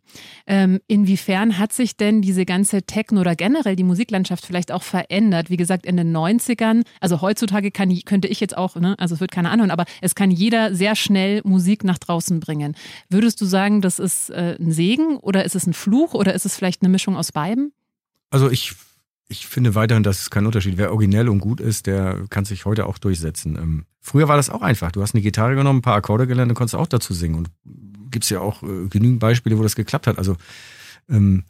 Ähm, 0.45 0.79
inwiefern 0.87 1.57
hat 1.57 1.73
sich 1.73 1.97
denn 1.97 2.21
diese 2.21 2.45
ganze 2.45 2.83
Techno 2.83 3.21
oder 3.21 3.35
generell 3.35 3.75
die 3.75 3.83
Musiklandschaft 3.83 4.45
vielleicht 4.45 4.71
auch 4.71 4.83
verändert? 4.83 5.49
Wie 5.49 5.57
gesagt, 5.57 5.87
in 5.87 5.97
den 5.97 6.15
90ern, 6.15 6.83
also 7.01 7.21
heutzutage 7.21 7.71
kann, 7.71 7.93
könnte 8.05 8.27
ich 8.27 8.39
jetzt 8.39 8.55
auch, 8.55 8.75
ne, 8.75 8.93
also 8.99 9.15
es 9.15 9.19
wird 9.19 9.31
keiner 9.31 9.49
anhören, 9.49 9.71
aber 9.71 9.85
es 9.99 10.13
kann 10.13 10.29
jeder 10.29 10.75
sehr 10.75 10.95
schnell 10.95 11.41
Musik 11.43 11.83
nach 11.83 11.97
draußen 11.97 12.39
bringen. 12.39 12.75
Würdest 13.09 13.41
du 13.41 13.45
sagen, 13.45 13.81
das 13.81 13.97
ist 13.97 14.29
äh, 14.29 14.57
ein 14.59 14.71
Segen 14.71 15.17
oder 15.17 15.43
ist 15.43 15.55
es 15.55 15.65
ein 15.65 15.73
Fluch 15.73 16.13
oder 16.13 16.35
ist 16.35 16.45
es 16.45 16.55
vielleicht 16.55 16.83
eine 16.83 16.89
Mischung 16.89 17.17
aus 17.17 17.31
beiden? 17.31 17.73
Also 18.29 18.51
ich 18.51 18.73
ich 19.29 19.47
finde 19.47 19.75
weiterhin, 19.75 20.03
dass 20.03 20.21
es 20.21 20.29
kein 20.29 20.45
Unterschied. 20.45 20.77
Wer 20.77 20.91
originell 20.91 21.27
und 21.27 21.39
gut 21.39 21.59
ist, 21.59 21.85
der 21.85 22.25
kann 22.29 22.45
sich 22.45 22.65
heute 22.65 22.85
auch 22.85 22.97
durchsetzen. 22.97 23.57
Ähm, 23.57 23.85
früher 23.99 24.27
war 24.27 24.37
das 24.37 24.49
auch 24.49 24.61
einfach. 24.61 24.91
Du 24.91 25.01
hast 25.01 25.13
eine 25.13 25.21
Gitarre 25.21 25.55
genommen, 25.55 25.79
ein 25.79 25.83
paar 25.83 25.95
Akkorde 25.95 26.27
gelernt 26.27 26.51
und 26.51 26.55
konntest 26.55 26.75
auch 26.75 26.87
dazu 26.87 27.13
singen. 27.13 27.35
Und 27.35 27.49
gibt's 28.09 28.29
ja 28.29 28.39
auch 28.39 28.63
äh, 28.63 28.87
genügend 28.89 29.19
Beispiele, 29.19 29.57
wo 29.57 29.63
das 29.63 29.75
geklappt 29.75 30.07
hat. 30.07 30.17
Also 30.17 30.37
ähm, 31.09 31.43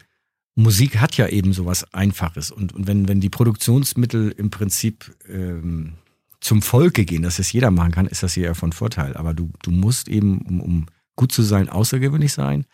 Musik 0.56 1.00
hat 1.00 1.18
ja 1.18 1.28
eben 1.28 1.54
sowas 1.54 1.94
Einfaches. 1.94 2.50
Und, 2.50 2.74
und 2.74 2.88
wenn, 2.88 3.08
wenn 3.08 3.22
die 3.22 3.30
Produktionsmittel 3.30 4.32
im 4.32 4.50
Prinzip 4.50 5.16
ähm, 5.30 5.94
zum 6.40 6.64
Volke 6.64 7.06
gehen, 7.06 7.22
dass 7.22 7.38
es 7.38 7.52
jeder 7.52 7.70
machen 7.70 7.92
kann, 7.92 8.08
ist 8.08 8.24
das 8.24 8.34
hier 8.34 8.46
ja 8.46 8.54
von 8.56 8.72
Vorteil. 8.72 9.16
Aber 9.16 9.36
du, 9.36 9.52
du 9.62 9.70
musst 9.70 10.08
eben, 10.08 10.40
um, 10.42 10.62
um 10.62 10.86
gut 11.16 11.32
zu 11.32 11.44
sein, 11.44 11.70
außergewöhnlich 11.70 12.34
sein. 12.34 12.66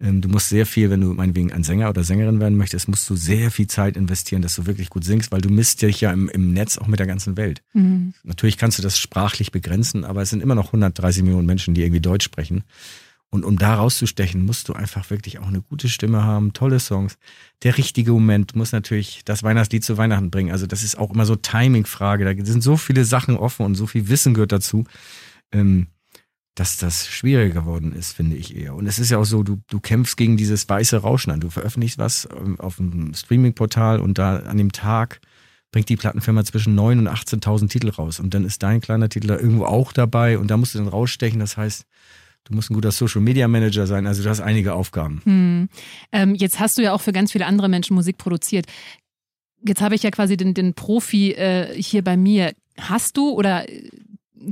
Ähm, 0.00 0.20
du 0.20 0.28
musst 0.28 0.48
sehr 0.48 0.66
viel, 0.66 0.90
wenn 0.90 1.00
du 1.00 1.12
meinetwegen 1.12 1.52
ein 1.52 1.64
Sänger 1.64 1.90
oder 1.90 2.04
Sängerin 2.04 2.40
werden 2.40 2.56
möchtest, 2.56 2.88
musst 2.88 3.08
du 3.10 3.16
sehr 3.16 3.50
viel 3.50 3.66
Zeit 3.66 3.96
investieren, 3.96 4.42
dass 4.42 4.54
du 4.54 4.66
wirklich 4.66 4.90
gut 4.90 5.04
singst, 5.04 5.32
weil 5.32 5.40
du 5.40 5.48
misst 5.48 5.82
dich 5.82 6.00
ja 6.00 6.12
im, 6.12 6.28
im 6.28 6.52
Netz 6.52 6.78
auch 6.78 6.86
mit 6.86 7.00
der 7.00 7.06
ganzen 7.06 7.36
Welt. 7.36 7.62
Mhm. 7.72 8.14
Natürlich 8.22 8.56
kannst 8.56 8.78
du 8.78 8.82
das 8.82 8.98
sprachlich 8.98 9.50
begrenzen, 9.50 10.04
aber 10.04 10.22
es 10.22 10.30
sind 10.30 10.42
immer 10.42 10.54
noch 10.54 10.66
130 10.66 11.22
Millionen 11.22 11.46
Menschen, 11.46 11.74
die 11.74 11.82
irgendwie 11.82 12.00
Deutsch 12.00 12.24
sprechen. 12.24 12.64
Und 13.30 13.44
um 13.44 13.58
da 13.58 13.74
rauszustechen, 13.74 14.44
musst 14.46 14.68
du 14.68 14.72
einfach 14.72 15.10
wirklich 15.10 15.38
auch 15.38 15.48
eine 15.48 15.60
gute 15.60 15.90
Stimme 15.90 16.22
haben, 16.22 16.54
tolle 16.54 16.80
Songs. 16.80 17.18
Der 17.62 17.76
richtige 17.76 18.12
Moment 18.12 18.56
muss 18.56 18.72
natürlich 18.72 19.20
das 19.26 19.42
Weihnachtslied 19.42 19.84
zu 19.84 19.98
Weihnachten 19.98 20.30
bringen. 20.30 20.50
Also 20.50 20.66
das 20.66 20.82
ist 20.82 20.96
auch 20.96 21.10
immer 21.10 21.26
so 21.26 21.36
Timing-Frage. 21.36 22.24
Da 22.24 22.44
sind 22.44 22.62
so 22.62 22.78
viele 22.78 23.04
Sachen 23.04 23.36
offen 23.36 23.66
und 23.66 23.74
so 23.74 23.86
viel 23.86 24.08
Wissen 24.08 24.32
gehört 24.32 24.52
dazu, 24.52 24.84
ähm, 25.52 25.88
dass 26.58 26.76
das 26.76 27.06
schwieriger 27.06 27.60
geworden 27.60 27.92
ist, 27.92 28.12
finde 28.12 28.36
ich 28.36 28.56
eher. 28.56 28.74
Und 28.74 28.86
es 28.86 28.98
ist 28.98 29.10
ja 29.10 29.18
auch 29.18 29.24
so, 29.24 29.42
du, 29.42 29.60
du 29.68 29.78
kämpfst 29.78 30.16
gegen 30.16 30.36
dieses 30.36 30.68
weiße 30.68 30.96
Rauschen 30.96 31.30
an. 31.30 31.40
Du 31.40 31.50
veröffentlichst 31.50 31.98
was 31.98 32.28
ähm, 32.36 32.58
auf 32.58 32.76
dem 32.76 33.14
Streaming-Portal 33.14 34.00
und 34.00 34.18
da 34.18 34.38
an 34.38 34.58
dem 34.58 34.72
Tag 34.72 35.20
bringt 35.70 35.88
die 35.88 35.96
Plattenfirma 35.96 36.44
zwischen 36.44 36.78
9.000 36.78 36.98
und 36.98 37.08
18.000 37.08 37.68
Titel 37.68 37.90
raus. 37.90 38.18
Und 38.18 38.34
dann 38.34 38.44
ist 38.44 38.62
dein 38.62 38.80
kleiner 38.80 39.08
Titel 39.08 39.28
da 39.28 39.36
irgendwo 39.36 39.66
auch 39.66 39.92
dabei 39.92 40.38
und 40.38 40.50
da 40.50 40.56
musst 40.56 40.74
du 40.74 40.78
dann 40.78 40.88
rausstechen. 40.88 41.38
Das 41.38 41.56
heißt, 41.56 41.84
Du 42.44 42.54
musst 42.54 42.70
ein 42.70 42.74
guter 42.74 42.92
Social 42.92 43.20
Media 43.20 43.46
Manager 43.46 43.86
sein, 43.86 44.06
also 44.06 44.22
du 44.22 44.30
hast 44.30 44.40
einige 44.40 44.72
Aufgaben. 44.72 45.20
Hm. 45.24 45.68
Ähm, 46.12 46.34
jetzt 46.34 46.58
hast 46.58 46.78
du 46.78 46.82
ja 46.82 46.94
auch 46.94 47.00
für 47.02 47.12
ganz 47.12 47.32
viele 47.32 47.44
andere 47.44 47.68
Menschen 47.68 47.94
Musik 47.94 48.16
produziert. 48.16 48.64
Jetzt 49.66 49.82
habe 49.82 49.94
ich 49.94 50.02
ja 50.02 50.10
quasi 50.10 50.38
den, 50.38 50.54
den 50.54 50.72
Profi 50.72 51.32
äh, 51.32 51.74
hier 51.74 52.02
bei 52.02 52.16
mir. 52.16 52.54
Hast 52.78 53.18
du 53.18 53.30
oder 53.30 53.66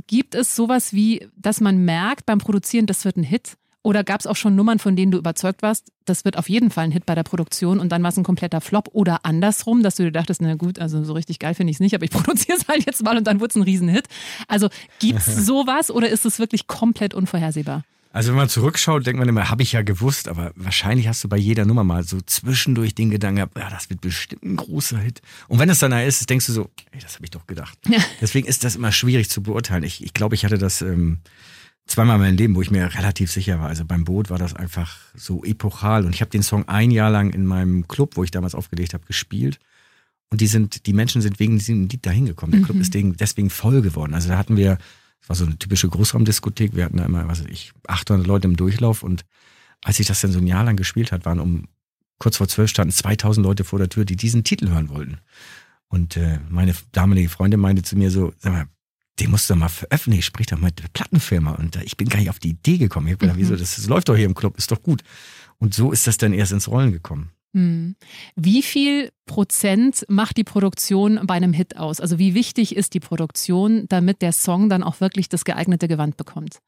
gibt 0.07 0.35
es 0.35 0.55
sowas 0.55 0.93
wie, 0.93 1.27
dass 1.35 1.61
man 1.61 1.83
merkt 1.85 2.25
beim 2.25 2.39
Produzieren, 2.39 2.85
das 2.85 3.05
wird 3.05 3.17
ein 3.17 3.23
Hit? 3.23 3.57
Oder 3.83 4.03
gab 4.03 4.19
es 4.19 4.27
auch 4.27 4.35
schon 4.35 4.53
Nummern, 4.53 4.79
von 4.79 4.97
denen 4.97 5.13
du 5.13 5.17
überzeugt 5.17 5.61
warst, 5.61 5.93
das 6.03 6.25
wird 6.25 6.37
auf 6.37 6.49
jeden 6.49 6.71
Fall 6.71 6.83
ein 6.83 6.91
Hit 6.91 7.05
bei 7.05 7.15
der 7.15 7.23
Produktion 7.23 7.79
und 7.79 7.89
dann 7.89 8.03
war 8.03 8.09
es 8.09 8.17
ein 8.17 8.23
kompletter 8.25 8.59
Flop? 8.59 8.89
Oder 8.91 9.25
andersrum, 9.25 9.81
dass 9.81 9.95
du 9.95 10.03
dir 10.03 10.11
dachtest, 10.11 10.41
na 10.41 10.55
gut, 10.55 10.79
also 10.79 11.05
so 11.05 11.13
richtig 11.13 11.39
geil 11.39 11.53
finde 11.53 11.71
ich 11.71 11.77
es 11.77 11.79
nicht, 11.79 11.95
aber 11.95 12.03
ich 12.03 12.11
produziere 12.11 12.57
es 12.57 12.67
halt 12.67 12.85
jetzt 12.85 13.01
mal 13.01 13.17
und 13.17 13.25
dann 13.25 13.39
wird 13.39 13.51
es 13.51 13.55
ein 13.55 13.63
Riesenhit. 13.63 14.07
Also 14.49 14.67
gibt 14.99 15.19
es 15.19 15.25
sowas 15.45 15.89
oder 15.89 16.09
ist 16.09 16.25
es 16.25 16.37
wirklich 16.37 16.67
komplett 16.67 17.13
unvorhersehbar? 17.13 17.83
Also 18.11 18.29
wenn 18.29 18.37
man 18.37 18.49
zurückschaut, 18.49 19.05
denkt 19.05 19.19
man 19.19 19.29
immer, 19.29 19.49
habe 19.49 19.63
ich 19.63 19.73
ja 19.73 19.81
gewusst, 19.81 20.27
aber 20.27 20.51
wahrscheinlich 20.55 21.07
hast 21.07 21.23
du 21.23 21.29
bei 21.29 21.37
jeder 21.37 21.65
Nummer 21.65 21.83
mal 21.83 22.03
so 22.03 22.19
zwischendurch 22.21 22.95
den 22.95 23.09
Gedanken 23.09 23.37
gehabt, 23.37 23.57
ja, 23.57 23.69
das 23.69 23.89
wird 23.89 24.01
bestimmt 24.01 24.43
ein 24.43 24.55
großer 24.55 24.97
Hit. 24.97 25.21
Und 25.47 25.59
wenn 25.59 25.69
es 25.69 25.79
dann 25.79 25.91
ist, 25.91 26.29
denkst 26.29 26.47
du 26.47 26.53
so, 26.53 26.69
ey, 26.91 26.99
das 26.99 27.15
habe 27.15 27.25
ich 27.25 27.31
doch 27.31 27.45
gedacht. 27.47 27.77
Ja. 27.87 27.99
Deswegen 28.21 28.47
ist 28.47 28.63
das 28.63 28.75
immer 28.75 28.91
schwierig 28.91 29.29
zu 29.29 29.43
beurteilen. 29.43 29.83
Ich, 29.83 30.03
ich 30.03 30.13
glaube, 30.13 30.35
ich 30.35 30.45
hatte 30.45 30.57
das 30.57 30.81
ähm, 30.81 31.19
zweimal 31.85 32.15
in 32.15 32.21
meinem 32.21 32.37
Leben, 32.37 32.55
wo 32.55 32.61
ich 32.61 32.71
mir 32.71 32.93
relativ 32.95 33.31
sicher 33.31 33.59
war. 33.59 33.67
Also 33.67 33.85
beim 33.85 34.03
Boot 34.03 34.29
war 34.29 34.37
das 34.37 34.55
einfach 34.55 34.97
so 35.15 35.43
epochal. 35.43 36.05
Und 36.05 36.13
ich 36.13 36.21
habe 36.21 36.31
den 36.31 36.43
Song 36.43 36.67
ein 36.67 36.91
Jahr 36.91 37.09
lang 37.09 37.31
in 37.31 37.45
meinem 37.45 37.87
Club, 37.87 38.15
wo 38.15 38.23
ich 38.23 38.31
damals 38.31 38.55
aufgelegt 38.55 38.93
habe, 38.93 39.05
gespielt. 39.05 39.59
Und 40.29 40.41
die 40.41 40.47
sind, 40.47 40.85
die 40.85 40.93
Menschen 40.93 41.21
sind 41.21 41.39
wegen 41.39 41.57
diesem 41.57 41.87
Lied 41.87 42.05
da 42.05 42.11
hingekommen. 42.11 42.51
Der 42.51 42.61
mhm. 42.61 42.65
Club 42.65 42.77
ist 42.79 42.93
deswegen 42.93 43.49
voll 43.49 43.81
geworden. 43.81 44.13
Also 44.13 44.29
da 44.29 44.37
hatten 44.37 44.57
wir, 44.57 44.77
war 45.29 45.35
so 45.35 45.45
eine 45.45 45.57
typische 45.57 45.89
Großraumdiskothek. 45.89 46.75
Wir 46.75 46.85
hatten 46.85 46.97
da 46.97 47.05
immer, 47.05 47.27
was 47.27 47.41
weiß 47.41 47.49
ich, 47.49 47.73
800 47.87 48.25
Leute 48.25 48.47
im 48.47 48.55
Durchlauf. 48.55 49.03
Und 49.03 49.25
als 49.83 49.99
ich 49.99 50.07
das 50.07 50.21
dann 50.21 50.31
so 50.31 50.39
ein 50.39 50.47
Jahr 50.47 50.63
lang 50.63 50.75
gespielt 50.75 51.11
hat, 51.11 51.25
waren 51.25 51.39
um 51.39 51.67
kurz 52.19 52.37
vor 52.37 52.47
zwölf 52.47 52.69
standen 52.69 52.93
2000 52.93 53.45
Leute 53.45 53.63
vor 53.63 53.79
der 53.79 53.89
Tür, 53.89 54.05
die 54.05 54.15
diesen 54.15 54.43
Titel 54.43 54.69
hören 54.69 54.89
wollten. 54.89 55.19
Und 55.87 56.17
äh, 56.17 56.39
meine 56.49 56.73
damalige 56.91 57.29
Freundin 57.29 57.59
meinte 57.59 57.83
zu 57.83 57.97
mir 57.97 58.11
so, 58.11 58.33
sag 58.39 58.53
mal, 58.53 58.67
den 59.19 59.31
musst 59.31 59.49
du 59.49 59.55
mal 59.55 59.69
veröffentlichen, 59.69 60.23
sprich 60.23 60.47
doch 60.47 60.59
mit 60.59 60.79
der 60.79 60.89
Plattenfirma. 60.89 61.51
Und 61.51 61.75
äh, 61.75 61.83
ich 61.83 61.97
bin 61.97 62.09
gar 62.09 62.19
nicht 62.19 62.29
auf 62.29 62.39
die 62.39 62.49
Idee 62.49 62.77
gekommen. 62.77 63.07
Ich 63.07 63.13
hab 63.13 63.19
gedacht, 63.19 63.37
mhm. 63.37 63.41
wieso, 63.41 63.55
das, 63.55 63.75
das 63.75 63.87
läuft 63.87 64.09
doch 64.09 64.15
hier 64.15 64.25
im 64.25 64.35
Club, 64.35 64.57
ist 64.57 64.71
doch 64.71 64.81
gut. 64.81 65.03
Und 65.57 65.73
so 65.73 65.91
ist 65.91 66.07
das 66.07 66.17
dann 66.17 66.33
erst 66.33 66.51
ins 66.51 66.67
Rollen 66.67 66.91
gekommen. 66.91 67.31
Mhm. 67.57 67.95
Wie 68.35 68.61
viel 68.61 69.11
Prozent 69.25 70.05
macht 70.09 70.37
die 70.37 70.43
Produktion 70.43 71.19
bei 71.25 71.33
einem 71.33 71.53
Hit 71.53 71.75
aus? 71.75 71.99
Also 71.99 72.19
wie 72.19 72.35
wichtig 72.35 72.75
ist 72.75 72.93
die 72.93 72.99
Produktion, 72.99 73.87
damit 73.89 74.21
der 74.21 74.31
Song 74.31 74.69
dann 74.69 74.83
auch 74.83 75.01
wirklich 75.01 75.27
das 75.27 75.43
geeignete 75.43 75.87
Gewand 75.87 76.17
bekommt? 76.17 76.59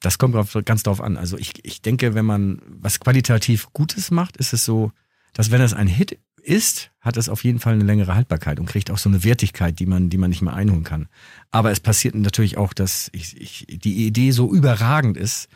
Das 0.00 0.16
kommt 0.16 0.34
ganz 0.64 0.82
darauf 0.82 1.02
an. 1.02 1.18
Also 1.18 1.36
ich, 1.36 1.62
ich 1.66 1.82
denke, 1.82 2.14
wenn 2.14 2.24
man 2.24 2.62
was 2.66 2.98
qualitativ 2.98 3.70
Gutes 3.74 4.10
macht, 4.10 4.38
ist 4.38 4.54
es 4.54 4.64
so, 4.64 4.90
dass 5.34 5.50
wenn 5.50 5.60
es 5.60 5.74
ein 5.74 5.86
Hit 5.86 6.18
ist, 6.42 6.90
hat 7.02 7.18
es 7.18 7.28
auf 7.28 7.44
jeden 7.44 7.58
Fall 7.58 7.74
eine 7.74 7.84
längere 7.84 8.14
Haltbarkeit 8.14 8.58
und 8.58 8.64
kriegt 8.64 8.90
auch 8.90 8.96
so 8.96 9.10
eine 9.10 9.22
Wertigkeit, 9.22 9.78
die 9.78 9.84
man, 9.84 10.08
die 10.08 10.16
man 10.16 10.30
nicht 10.30 10.40
mehr 10.40 10.54
einholen 10.54 10.84
kann. 10.84 11.08
Aber 11.50 11.70
es 11.70 11.80
passiert 11.80 12.14
natürlich 12.14 12.56
auch, 12.56 12.72
dass 12.72 13.10
ich, 13.12 13.38
ich, 13.38 13.66
die 13.68 14.06
Idee 14.06 14.30
so 14.30 14.50
überragend 14.50 15.18
ist. 15.18 15.50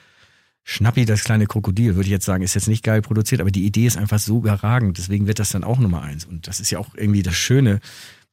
Schnappi, 0.66 1.04
das 1.04 1.24
kleine 1.24 1.46
Krokodil, 1.46 1.94
würde 1.94 2.06
ich 2.06 2.10
jetzt 2.10 2.24
sagen, 2.24 2.42
ist 2.42 2.54
jetzt 2.54 2.68
nicht 2.68 2.82
geil 2.82 3.02
produziert, 3.02 3.42
aber 3.42 3.50
die 3.50 3.66
Idee 3.66 3.86
ist 3.86 3.98
einfach 3.98 4.18
so 4.18 4.38
überragend. 4.38 4.96
Deswegen 4.96 5.26
wird 5.26 5.38
das 5.38 5.50
dann 5.50 5.62
auch 5.62 5.78
Nummer 5.78 6.02
eins. 6.02 6.24
Und 6.24 6.46
das 6.46 6.58
ist 6.58 6.70
ja 6.70 6.78
auch 6.78 6.94
irgendwie 6.94 7.22
das 7.22 7.36
Schöne, 7.36 7.80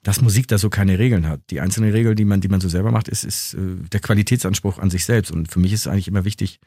dass 0.03 0.21
Musik 0.21 0.47
da 0.47 0.57
so 0.57 0.69
keine 0.69 0.97
Regeln 0.97 1.27
hat. 1.27 1.41
Die 1.49 1.59
einzelne 1.59 1.93
Regel, 1.93 2.15
die 2.15 2.25
man, 2.25 2.39
die 2.39 2.47
man 2.47 2.61
so 2.61 2.69
selber 2.69 2.91
macht, 2.91 3.09
ist, 3.09 3.25
ist 3.25 3.53
äh, 3.55 3.75
der 3.91 3.99
Qualitätsanspruch 3.99 4.79
an 4.79 4.89
sich 4.89 5.03
selbst. 5.03 5.29
Und 5.29 5.51
für 5.51 5.59
mich 5.59 5.73
ist 5.73 5.81
es 5.81 5.87
eigentlich 5.87 6.07
immer 6.07 6.23
wichtig, 6.23 6.59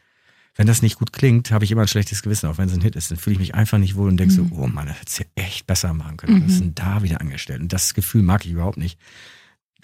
wenn 0.55 0.67
das 0.67 0.83
nicht 0.83 0.99
gut 0.99 1.13
klingt, 1.13 1.51
habe 1.51 1.65
ich 1.65 1.73
immer 1.73 1.83
ein 1.83 1.89
schlechtes 1.89 2.23
Gewissen, 2.23 2.49
auch 2.49 2.59
wenn 2.59 2.69
es 2.69 2.75
ein 2.75 2.81
Hit 2.81 2.95
ist. 2.95 3.11
Dann 3.11 3.19
fühle 3.19 3.35
ich 3.35 3.41
mich 3.41 3.55
einfach 3.55 3.79
nicht 3.79 3.97
wohl 3.97 4.09
und 4.09 4.19
denke 4.19 4.35
mhm. 4.35 4.49
so, 4.51 4.57
oh 4.57 4.67
Mann, 4.67 4.87
das 4.87 5.01
hättest 5.01 5.19
du 5.19 5.25
ja 5.25 5.45
echt 5.47 5.67
besser 5.67 5.95
machen 5.95 6.17
können. 6.17 6.41
Mhm. 6.41 6.45
Was 6.45 6.53
ist 6.53 6.61
denn 6.61 6.75
da 6.75 7.03
wieder 7.03 7.21
angestellt? 7.21 7.61
Und 7.61 7.73
das 7.73 7.95
Gefühl 7.95 8.23
mag 8.23 8.45
ich 8.45 8.53
überhaupt 8.53 8.77
nicht. 8.77 8.99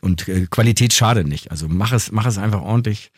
Und 0.01 0.29
äh, 0.29 0.47
Qualität 0.49 0.93
schadet 0.93 1.27
nicht. 1.27 1.51
Also 1.51 1.69
mach 1.69 1.93
es, 1.93 2.13
mach 2.13 2.27
es 2.27 2.39
einfach 2.39 2.61
ordentlich. 2.61 3.11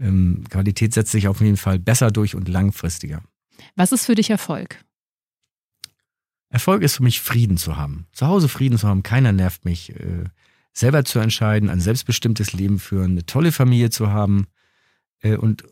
Ähm, 0.00 0.44
Qualität 0.48 0.94
setzt 0.94 1.12
sich 1.12 1.28
auf 1.28 1.40
jeden 1.40 1.56
Fall 1.56 1.78
besser 1.78 2.10
durch 2.10 2.34
und 2.34 2.48
langfristiger. 2.48 3.22
Was 3.76 3.92
ist 3.92 4.06
für 4.06 4.14
dich 4.14 4.30
Erfolg? 4.30 4.82
Erfolg 6.48 6.82
ist 6.82 6.96
für 6.96 7.02
mich 7.02 7.20
Frieden 7.20 7.56
zu 7.56 7.76
haben. 7.76 8.06
Zu 8.12 8.26
Hause 8.26 8.48
Frieden 8.48 8.78
zu 8.78 8.88
haben, 8.88 9.02
keiner 9.02 9.32
nervt 9.32 9.64
mich. 9.64 9.90
Äh, 9.90 10.24
selber 10.72 11.04
zu 11.04 11.18
entscheiden, 11.18 11.68
ein 11.68 11.80
selbstbestimmtes 11.80 12.52
Leben 12.52 12.78
führen, 12.78 13.12
eine 13.12 13.26
tolle 13.26 13.52
Familie 13.52 13.90
zu 13.90 14.10
haben 14.10 14.46
äh, 15.22 15.36
und 15.36 15.64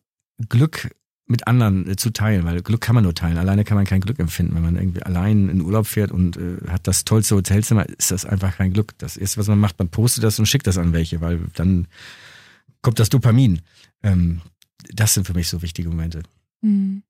Glück 0.49 0.91
mit 1.27 1.47
anderen 1.47 1.89
äh, 1.89 1.97
zu 1.97 2.11
teilen, 2.11 2.45
weil 2.45 2.63
Glück 2.63 2.81
kann 2.81 2.95
man 2.95 3.05
nur 3.05 3.15
teilen. 3.15 3.39
Alleine 3.39 3.65
kann 3.65 3.77
man 3.77 3.87
kein 3.87 4.01
Glück 4.01 4.19
empfinden. 4.19 4.55
Wenn 4.55 4.63
man 4.63 4.77
irgendwie 4.77 5.03
allein 5.03 5.49
in 5.49 5.61
Urlaub 5.61 5.87
fährt 5.87 6.11
und 6.11 6.37
äh, 6.37 6.57
hat 6.69 6.87
das 6.87 7.05
tollste 7.05 7.37
Hotelzimmer, 7.37 7.87
ist 7.89 8.11
das 8.11 8.25
einfach 8.25 8.57
kein 8.57 8.73
Glück. 8.73 8.97
Das 8.99 9.17
erste, 9.17 9.39
was 9.39 9.49
man 9.49 9.61
macht, 9.61 9.79
man 9.79 9.89
postet 9.89 10.25
das 10.25 10.39
und 10.39 10.47
schickt 10.47 10.67
das 10.67 10.79
an 10.79 10.93
welche, 10.93 11.21
weil 11.21 11.41
dann 11.55 11.87
kommt 12.83 12.99
das 12.99 13.09
Dopamin. 13.09 13.61
Ähm, 14.03 14.41
das 14.93 15.15
sind 15.15 15.27
für 15.27 15.35
mich 15.35 15.49
so 15.49 15.63
wichtige 15.63 15.89
Momente. 15.89 16.23
Mhm. 16.61 17.03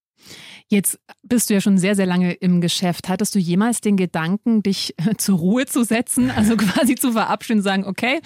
Jetzt 0.71 0.99
bist 1.23 1.49
du 1.49 1.55
ja 1.55 1.61
schon 1.61 1.79
sehr, 1.79 1.95
sehr 1.95 2.05
lange 2.05 2.33
im 2.33 2.61
Geschäft. 2.61 3.09
Hattest 3.09 3.35
du 3.35 3.39
jemals 3.39 3.81
den 3.81 3.97
Gedanken, 3.97 4.63
dich 4.63 4.95
zur 5.17 5.39
Ruhe 5.39 5.65
zu 5.65 5.85
setzen, 5.85 6.31
also 6.31 6.57
quasi 6.59 6.97
zu 6.97 7.13
verabschieden 7.13 7.63
sagen, 7.63 7.85
okay, 7.85 8.21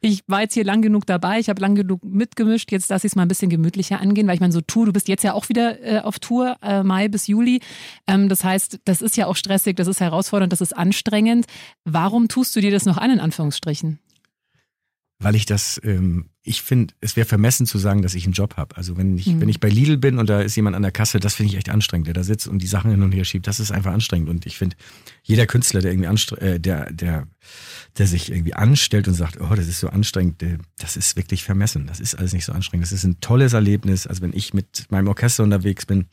ich 0.00 0.22
war 0.26 0.42
jetzt 0.42 0.54
hier 0.54 0.64
lang 0.64 0.82
genug 0.82 1.06
dabei, 1.06 1.38
ich 1.38 1.48
habe 1.48 1.60
lang 1.60 1.74
genug 1.74 2.04
mitgemischt, 2.04 2.72
jetzt 2.72 2.90
lasse 2.90 3.06
ich 3.06 3.12
es 3.12 3.16
mal 3.16 3.22
ein 3.22 3.28
bisschen 3.28 3.48
gemütlicher 3.48 4.00
angehen, 4.00 4.26
weil 4.26 4.34
ich 4.34 4.40
meine, 4.40 4.52
so 4.52 4.60
Tour, 4.60 4.86
du 4.86 4.92
bist 4.92 5.08
jetzt 5.08 5.22
ja 5.22 5.32
auch 5.32 5.48
wieder 5.48 5.82
äh, 5.82 6.00
auf 6.00 6.18
Tour, 6.18 6.56
äh, 6.62 6.82
Mai 6.82 7.08
bis 7.08 7.28
Juli. 7.28 7.60
Ähm, 8.06 8.28
das 8.28 8.44
heißt, 8.44 8.80
das 8.84 9.00
ist 9.00 9.16
ja 9.16 9.26
auch 9.26 9.36
stressig, 9.36 9.76
das 9.76 9.88
ist 9.88 10.00
herausfordernd, 10.00 10.52
das 10.52 10.60
ist 10.60 10.76
anstrengend. 10.76 11.46
Warum 11.84 12.28
tust 12.28 12.54
du 12.56 12.60
dir 12.60 12.72
das 12.72 12.84
noch 12.84 12.98
an, 12.98 13.10
in 13.10 13.20
Anführungsstrichen? 13.20 14.00
weil 15.18 15.34
ich 15.34 15.46
das, 15.46 15.80
ähm, 15.84 16.30
ich 16.46 16.62
finde, 16.62 16.94
es 17.00 17.16
wäre 17.16 17.26
vermessen 17.26 17.66
zu 17.66 17.76
sagen, 17.76 18.02
dass 18.02 18.14
ich 18.14 18.24
einen 18.24 18.32
Job 18.32 18.56
habe. 18.56 18.76
Also 18.76 18.96
wenn 18.96 19.18
ich, 19.18 19.26
mhm. 19.26 19.40
wenn 19.40 19.48
ich 19.48 19.58
bei 19.58 19.68
Lidl 19.68 19.96
bin 19.96 20.18
und 20.18 20.30
da 20.30 20.40
ist 20.40 20.54
jemand 20.54 20.76
an 20.76 20.82
der 20.82 20.92
Kasse, 20.92 21.18
das 21.18 21.34
finde 21.34 21.52
ich 21.52 21.58
echt 21.58 21.68
anstrengend, 21.68 22.06
der 22.06 22.14
da 22.14 22.22
sitzt 22.22 22.46
und 22.46 22.60
die 22.60 22.68
Sachen 22.68 22.92
hin 22.92 23.02
und 23.02 23.10
her 23.10 23.24
schiebt. 23.24 23.48
Das 23.48 23.58
ist 23.58 23.72
einfach 23.72 23.92
anstrengend. 23.92 24.28
Und 24.28 24.46
ich 24.46 24.56
finde, 24.56 24.76
jeder 25.24 25.46
Künstler, 25.46 25.80
der 25.80 25.90
irgendwie 25.90 26.06
anstre 26.06 26.40
äh, 26.40 26.60
der, 26.60 26.92
der, 26.92 27.26
der 27.98 28.06
sich 28.06 28.30
irgendwie 28.30 28.54
anstellt 28.54 29.08
und 29.08 29.14
sagt, 29.14 29.40
oh, 29.40 29.54
das 29.56 29.66
ist 29.66 29.80
so 29.80 29.88
anstrengend, 29.88 30.42
das 30.78 30.96
ist 30.96 31.16
wirklich 31.16 31.42
vermessen. 31.42 31.88
Das 31.88 31.98
ist 31.98 32.14
alles 32.14 32.32
nicht 32.32 32.44
so 32.44 32.52
anstrengend. 32.52 32.84
Das 32.84 32.92
ist 32.92 33.04
ein 33.04 33.20
tolles 33.20 33.52
Erlebnis. 33.52 34.06
Also 34.06 34.22
wenn 34.22 34.32
ich 34.32 34.54
mit 34.54 34.86
meinem 34.90 35.08
Orchester 35.08 35.42
unterwegs 35.42 35.84
bin, 35.84 36.06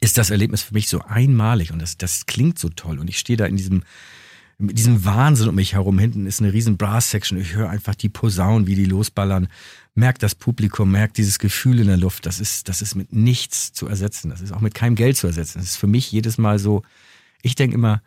ist 0.00 0.18
das 0.18 0.30
Erlebnis 0.30 0.62
für 0.62 0.74
mich 0.74 0.88
so 0.88 1.00
einmalig 1.02 1.72
und 1.72 1.80
das, 1.80 1.96
das 1.96 2.26
klingt 2.26 2.58
so 2.58 2.68
toll. 2.70 2.98
Und 2.98 3.08
ich 3.08 3.18
stehe 3.18 3.36
da 3.36 3.46
in 3.46 3.56
diesem 3.56 3.84
mit 4.58 4.76
diesem 4.76 5.04
Wahnsinn 5.04 5.48
um 5.48 5.54
mich 5.54 5.74
herum. 5.74 5.98
Hinten 5.98 6.26
ist 6.26 6.40
eine 6.40 6.52
riesen 6.52 6.76
Brass-Section. 6.76 7.38
Ich 7.38 7.54
höre 7.54 7.70
einfach 7.70 7.94
die 7.94 8.08
Posaunen, 8.08 8.66
wie 8.66 8.74
die 8.74 8.84
losballern. 8.84 9.48
Merkt 9.94 10.22
das 10.24 10.34
Publikum, 10.34 10.90
merkt 10.90 11.16
dieses 11.16 11.38
Gefühl 11.38 11.78
in 11.78 11.86
der 11.86 11.96
Luft. 11.96 12.26
Das 12.26 12.40
ist, 12.40 12.68
das 12.68 12.82
ist 12.82 12.96
mit 12.96 13.12
nichts 13.12 13.72
zu 13.72 13.86
ersetzen. 13.86 14.30
Das 14.30 14.40
ist 14.40 14.52
auch 14.52 14.60
mit 14.60 14.74
keinem 14.74 14.96
Geld 14.96 15.16
zu 15.16 15.28
ersetzen. 15.28 15.58
Das 15.58 15.68
ist 15.68 15.76
für 15.76 15.86
mich 15.86 16.10
jedes 16.10 16.38
Mal 16.38 16.58
so, 16.58 16.82
ich 17.40 17.54
denke 17.54 17.76
immer, 17.76 18.02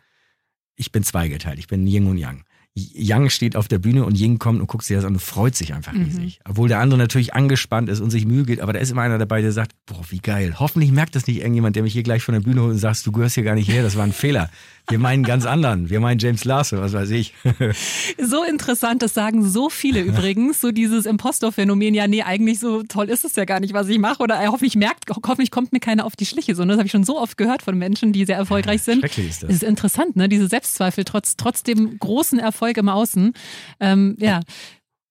ich 0.76 0.92
bin 0.92 1.02
zweigeteilt. 1.02 1.58
Ich 1.58 1.68
bin 1.68 1.86
Yin 1.86 2.06
und 2.06 2.18
Yang. 2.18 2.44
Yang 2.74 3.28
steht 3.28 3.56
auf 3.56 3.68
der 3.68 3.78
Bühne 3.78 4.04
und 4.06 4.18
Ying 4.18 4.38
kommt 4.38 4.60
und 4.60 4.66
guckt 4.66 4.84
sich 4.84 4.96
das 4.96 5.04
an 5.04 5.12
und 5.12 5.20
freut 5.20 5.54
sich 5.54 5.74
einfach 5.74 5.92
mhm. 5.92 6.04
riesig. 6.04 6.40
Obwohl 6.48 6.68
der 6.68 6.80
andere 6.80 6.98
natürlich 6.98 7.34
angespannt 7.34 7.90
ist 7.90 8.00
und 8.00 8.10
sich 8.10 8.24
Mühe 8.24 8.44
gibt, 8.44 8.62
aber 8.62 8.72
da 8.72 8.78
ist 8.78 8.90
immer 8.90 9.02
einer 9.02 9.18
dabei, 9.18 9.42
der 9.42 9.52
sagt, 9.52 9.72
boah, 9.84 10.02
wie 10.08 10.20
geil. 10.20 10.58
Hoffentlich 10.58 10.90
merkt 10.90 11.14
das 11.14 11.26
nicht 11.26 11.40
irgendjemand, 11.40 11.76
der 11.76 11.82
mich 11.82 11.92
hier 11.92 12.02
gleich 12.02 12.22
von 12.22 12.32
der 12.32 12.40
Bühne 12.40 12.62
holt 12.62 12.72
und 12.72 12.78
sagt, 12.78 13.06
du 13.06 13.12
gehörst 13.12 13.34
hier 13.34 13.44
gar 13.44 13.54
nicht 13.54 13.68
her, 13.68 13.82
das 13.82 13.96
war 13.96 14.04
ein 14.04 14.14
Fehler. 14.14 14.48
Wir 14.88 14.98
meinen 14.98 15.22
ganz 15.22 15.46
anderen. 15.46 15.90
Wir 15.90 16.00
meinen 16.00 16.18
James 16.18 16.44
Larson, 16.44 16.80
was 16.80 16.92
weiß 16.92 17.10
ich. 17.10 17.34
so 18.18 18.42
interessant, 18.44 19.02
das 19.02 19.14
sagen 19.14 19.44
so 19.44 19.70
viele 19.70 20.00
übrigens. 20.00 20.60
So 20.60 20.72
dieses 20.72 21.06
Impostor-Phänomen, 21.06 21.94
ja, 21.94 22.08
nee, 22.08 22.22
eigentlich 22.22 22.58
so 22.58 22.82
toll 22.82 23.08
ist 23.08 23.24
es 23.24 23.36
ja 23.36 23.44
gar 23.44 23.60
nicht, 23.60 23.74
was 23.74 23.88
ich 23.88 23.98
mache. 23.98 24.22
Oder 24.22 24.44
hoffentlich 24.48 24.76
merkt, 24.76 25.04
hoffentlich 25.10 25.50
kommt 25.50 25.72
mir 25.72 25.80
keiner 25.80 26.04
auf 26.04 26.16
die 26.16 26.26
Schliche. 26.26 26.54
So, 26.54 26.64
das 26.64 26.76
habe 26.76 26.86
ich 26.86 26.92
schon 26.92 27.04
so 27.04 27.18
oft 27.18 27.36
gehört 27.38 27.62
von 27.62 27.78
Menschen, 27.78 28.12
die 28.12 28.24
sehr 28.24 28.36
erfolgreich 28.36 28.82
sind. 28.82 29.00
Schrecklich 29.00 29.30
ist 29.30 29.42
das. 29.42 29.48
Das 29.48 29.56
ist 29.56 29.62
interessant, 29.62 30.16
ne? 30.16 30.28
Diese 30.28 30.48
Selbstzweifel 30.48 31.04
trotz, 31.04 31.36
trotz 31.36 31.62
dem 31.62 31.98
großen 31.98 32.38
Erfolg 32.38 32.76
im 32.76 32.88
Außen. 32.88 33.34
Ähm, 33.80 34.16
ja. 34.18 34.40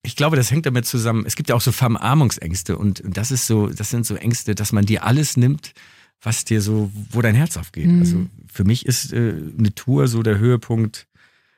ich 0.03 0.15
glaube, 0.15 0.35
das 0.35 0.51
hängt 0.51 0.65
damit 0.65 0.85
zusammen. 0.85 1.23
Es 1.25 1.35
gibt 1.35 1.49
ja 1.49 1.55
auch 1.55 1.61
so 1.61 1.71
Verarmungsängste 1.71 2.77
und, 2.77 3.01
und 3.01 3.15
das 3.15 3.31
ist 3.31 3.47
so, 3.47 3.67
das 3.67 3.89
sind 3.89 4.05
so 4.05 4.15
Ängste, 4.15 4.53
dass 4.53 4.73
man 4.73 4.85
dir 4.85 5.05
alles 5.05 5.37
nimmt, 5.37 5.73
was 6.21 6.45
dir 6.45 6.61
so, 6.61 6.91
wo 7.09 7.21
dein 7.21 7.35
Herz 7.35 7.57
aufgeht. 7.57 7.87
Mhm. 7.87 7.99
Also 7.99 8.25
für 8.47 8.63
mich 8.63 8.85
ist 8.85 9.13
äh, 9.13 9.33
eine 9.57 9.73
Tour 9.73 10.07
so 10.07 10.23
der 10.23 10.37
Höhepunkt 10.37 11.07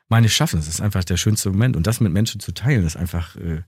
meines 0.09 0.31
Schaffens. 0.31 0.65
Das 0.65 0.75
ist 0.75 0.81
einfach 0.81 1.03
der 1.03 1.17
schönste 1.17 1.49
Moment 1.49 1.75
und 1.75 1.87
das 1.87 1.99
mit 1.99 2.11
Menschen 2.11 2.39
zu 2.39 2.53
teilen, 2.53 2.85
ist 2.85 2.97
einfach 2.97 3.35
äh, 3.35 3.61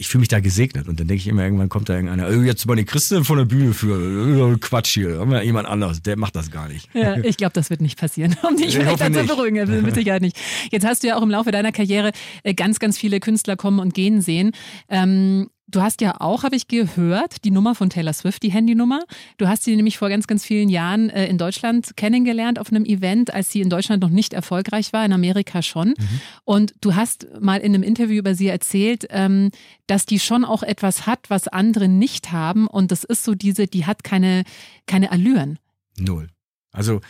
ich 0.00 0.08
fühle 0.08 0.20
mich 0.20 0.28
da 0.28 0.40
gesegnet 0.40 0.88
und 0.88 0.98
dann 1.00 1.08
denke 1.08 1.20
ich 1.20 1.26
immer, 1.26 1.42
irgendwann 1.42 1.68
kommt 1.68 1.88
da 1.88 1.94
irgendeiner, 1.94 2.28
oh, 2.28 2.42
jetzt 2.42 2.64
mal 2.66 2.76
die 2.76 2.84
Christin 2.84 3.24
von 3.24 3.36
der 3.36 3.44
Bühne 3.44 3.74
für 3.74 4.58
Quatsch 4.58 4.94
hier, 4.94 5.18
haben 5.18 5.30
wir 5.30 5.42
jemand 5.42 5.68
anders, 5.68 6.00
der 6.00 6.16
macht 6.16 6.36
das 6.36 6.50
gar 6.50 6.68
nicht. 6.68 6.88
Ja, 6.94 7.18
ich 7.22 7.36
glaube, 7.36 7.52
das 7.52 7.70
wird 7.70 7.80
nicht 7.80 7.98
passieren, 7.98 8.36
um 8.48 8.56
dich 8.56 8.76
vielleicht 8.76 8.98
zu 8.98 9.24
beruhigen, 9.24 9.82
mit 9.82 9.94
Sicherheit 9.94 10.22
nicht. 10.22 10.38
Jetzt 10.70 10.86
hast 10.86 11.02
du 11.02 11.08
ja 11.08 11.16
auch 11.16 11.22
im 11.22 11.30
Laufe 11.30 11.50
deiner 11.50 11.72
Karriere 11.72 12.12
äh, 12.44 12.54
ganz, 12.54 12.78
ganz 12.78 12.96
viele 12.96 13.20
Künstler 13.20 13.56
kommen 13.56 13.78
und 13.78 13.92
gehen 13.92 14.22
sehen. 14.22 14.52
Ähm, 14.88 15.50
Du 15.70 15.82
hast 15.82 16.00
ja 16.00 16.20
auch, 16.20 16.42
habe 16.42 16.56
ich 16.56 16.66
gehört, 16.66 17.44
die 17.44 17.50
Nummer 17.50 17.74
von 17.74 17.90
Taylor 17.90 18.12
Swift, 18.12 18.42
die 18.42 18.50
Handynummer. 18.50 19.04
Du 19.38 19.46
hast 19.46 19.62
sie 19.62 19.76
nämlich 19.76 19.98
vor 19.98 20.08
ganz, 20.08 20.26
ganz 20.26 20.44
vielen 20.44 20.68
Jahren 20.68 21.10
äh, 21.10 21.26
in 21.28 21.38
Deutschland 21.38 21.96
kennengelernt 21.96 22.58
auf 22.58 22.70
einem 22.70 22.84
Event, 22.84 23.32
als 23.32 23.50
sie 23.50 23.60
in 23.60 23.70
Deutschland 23.70 24.02
noch 24.02 24.10
nicht 24.10 24.32
erfolgreich 24.32 24.92
war, 24.92 25.04
in 25.04 25.12
Amerika 25.12 25.62
schon. 25.62 25.90
Mhm. 25.90 26.20
Und 26.44 26.74
du 26.80 26.96
hast 26.96 27.28
mal 27.40 27.60
in 27.60 27.74
einem 27.74 27.84
Interview 27.84 28.18
über 28.18 28.34
sie 28.34 28.48
erzählt, 28.48 29.06
ähm, 29.10 29.50
dass 29.86 30.06
die 30.06 30.18
schon 30.18 30.44
auch 30.44 30.64
etwas 30.64 31.06
hat, 31.06 31.30
was 31.30 31.46
andere 31.46 31.88
nicht 31.88 32.32
haben. 32.32 32.66
Und 32.66 32.90
das 32.90 33.04
ist 33.04 33.22
so 33.22 33.34
diese, 33.34 33.66
die 33.66 33.86
hat 33.86 34.02
keine, 34.02 34.42
keine 34.86 35.12
Allüren. 35.12 35.58
Null. 35.98 36.28
Also 36.72 37.00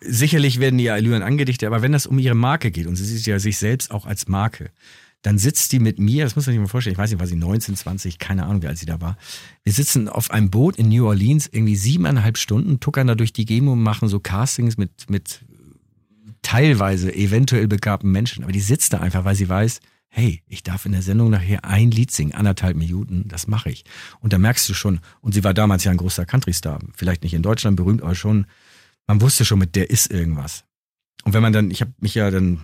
sicherlich 0.00 0.58
werden 0.58 0.78
die 0.78 0.90
Allüren 0.90 1.22
angedichtet, 1.22 1.66
aber 1.66 1.82
wenn 1.82 1.92
das 1.92 2.06
um 2.06 2.18
ihre 2.18 2.34
Marke 2.34 2.70
geht 2.70 2.86
und 2.86 2.96
sie 2.96 3.04
sieht 3.04 3.26
ja 3.26 3.38
sich 3.38 3.58
selbst 3.58 3.90
auch 3.92 4.06
als 4.06 4.26
Marke, 4.26 4.70
dann 5.22 5.38
sitzt 5.38 5.70
die 5.72 5.78
mit 5.78 5.98
mir, 5.98 6.24
das 6.24 6.36
muss 6.36 6.46
man 6.46 6.52
sich 6.52 6.60
mal 6.60 6.68
vorstellen, 6.68 6.94
ich 6.94 6.98
weiß 6.98 7.10
nicht, 7.10 7.20
war 7.20 7.26
sie 7.26 7.36
19, 7.36 7.76
20, 7.76 8.18
keine 8.18 8.44
Ahnung, 8.44 8.62
wie 8.62 8.66
alt 8.66 8.78
sie 8.78 8.86
da 8.86 9.00
war. 9.00 9.16
Wir 9.62 9.72
sitzen 9.72 10.08
auf 10.08 10.30
einem 10.32 10.50
Boot 10.50 10.76
in 10.76 10.88
New 10.88 11.06
Orleans, 11.06 11.48
irgendwie 11.50 11.76
siebeneinhalb 11.76 12.36
Stunden, 12.36 12.80
tuckern 12.80 13.06
da 13.06 13.14
durch 13.14 13.32
die 13.32 13.44
Gegend 13.44 13.68
und 13.68 13.82
machen 13.82 14.08
so 14.08 14.18
Castings 14.18 14.76
mit, 14.76 15.08
mit 15.08 15.44
teilweise 16.42 17.14
eventuell 17.14 17.68
begabten 17.68 18.10
Menschen. 18.10 18.42
Aber 18.42 18.52
die 18.52 18.60
sitzt 18.60 18.92
da 18.92 18.98
einfach, 18.98 19.24
weil 19.24 19.36
sie 19.36 19.48
weiß, 19.48 19.80
hey, 20.08 20.42
ich 20.46 20.62
darf 20.62 20.84
in 20.84 20.92
der 20.92 21.02
Sendung 21.02 21.30
nachher 21.30 21.64
ein 21.64 21.90
Lied 21.90 22.10
singen, 22.10 22.34
anderthalb 22.34 22.76
Minuten, 22.76 23.26
das 23.28 23.46
mache 23.46 23.70
ich. 23.70 23.84
Und 24.20 24.32
da 24.32 24.38
merkst 24.38 24.68
du 24.68 24.74
schon, 24.74 25.00
und 25.20 25.32
sie 25.32 25.44
war 25.44 25.54
damals 25.54 25.84
ja 25.84 25.90
ein 25.90 25.96
großer 25.96 26.26
Country-Star, 26.26 26.80
vielleicht 26.94 27.22
nicht 27.22 27.32
in 27.32 27.42
Deutschland 27.42 27.76
berühmt, 27.76 28.02
aber 28.02 28.14
schon, 28.14 28.46
man 29.06 29.20
wusste 29.20 29.44
schon, 29.44 29.58
mit 29.60 29.74
der 29.76 29.88
ist 29.88 30.10
irgendwas. 30.10 30.64
Und 31.24 31.32
wenn 31.32 31.42
man 31.42 31.52
dann, 31.52 31.70
ich 31.70 31.80
habe 31.80 31.94
mich 32.00 32.14
ja 32.14 32.30
dann 32.30 32.60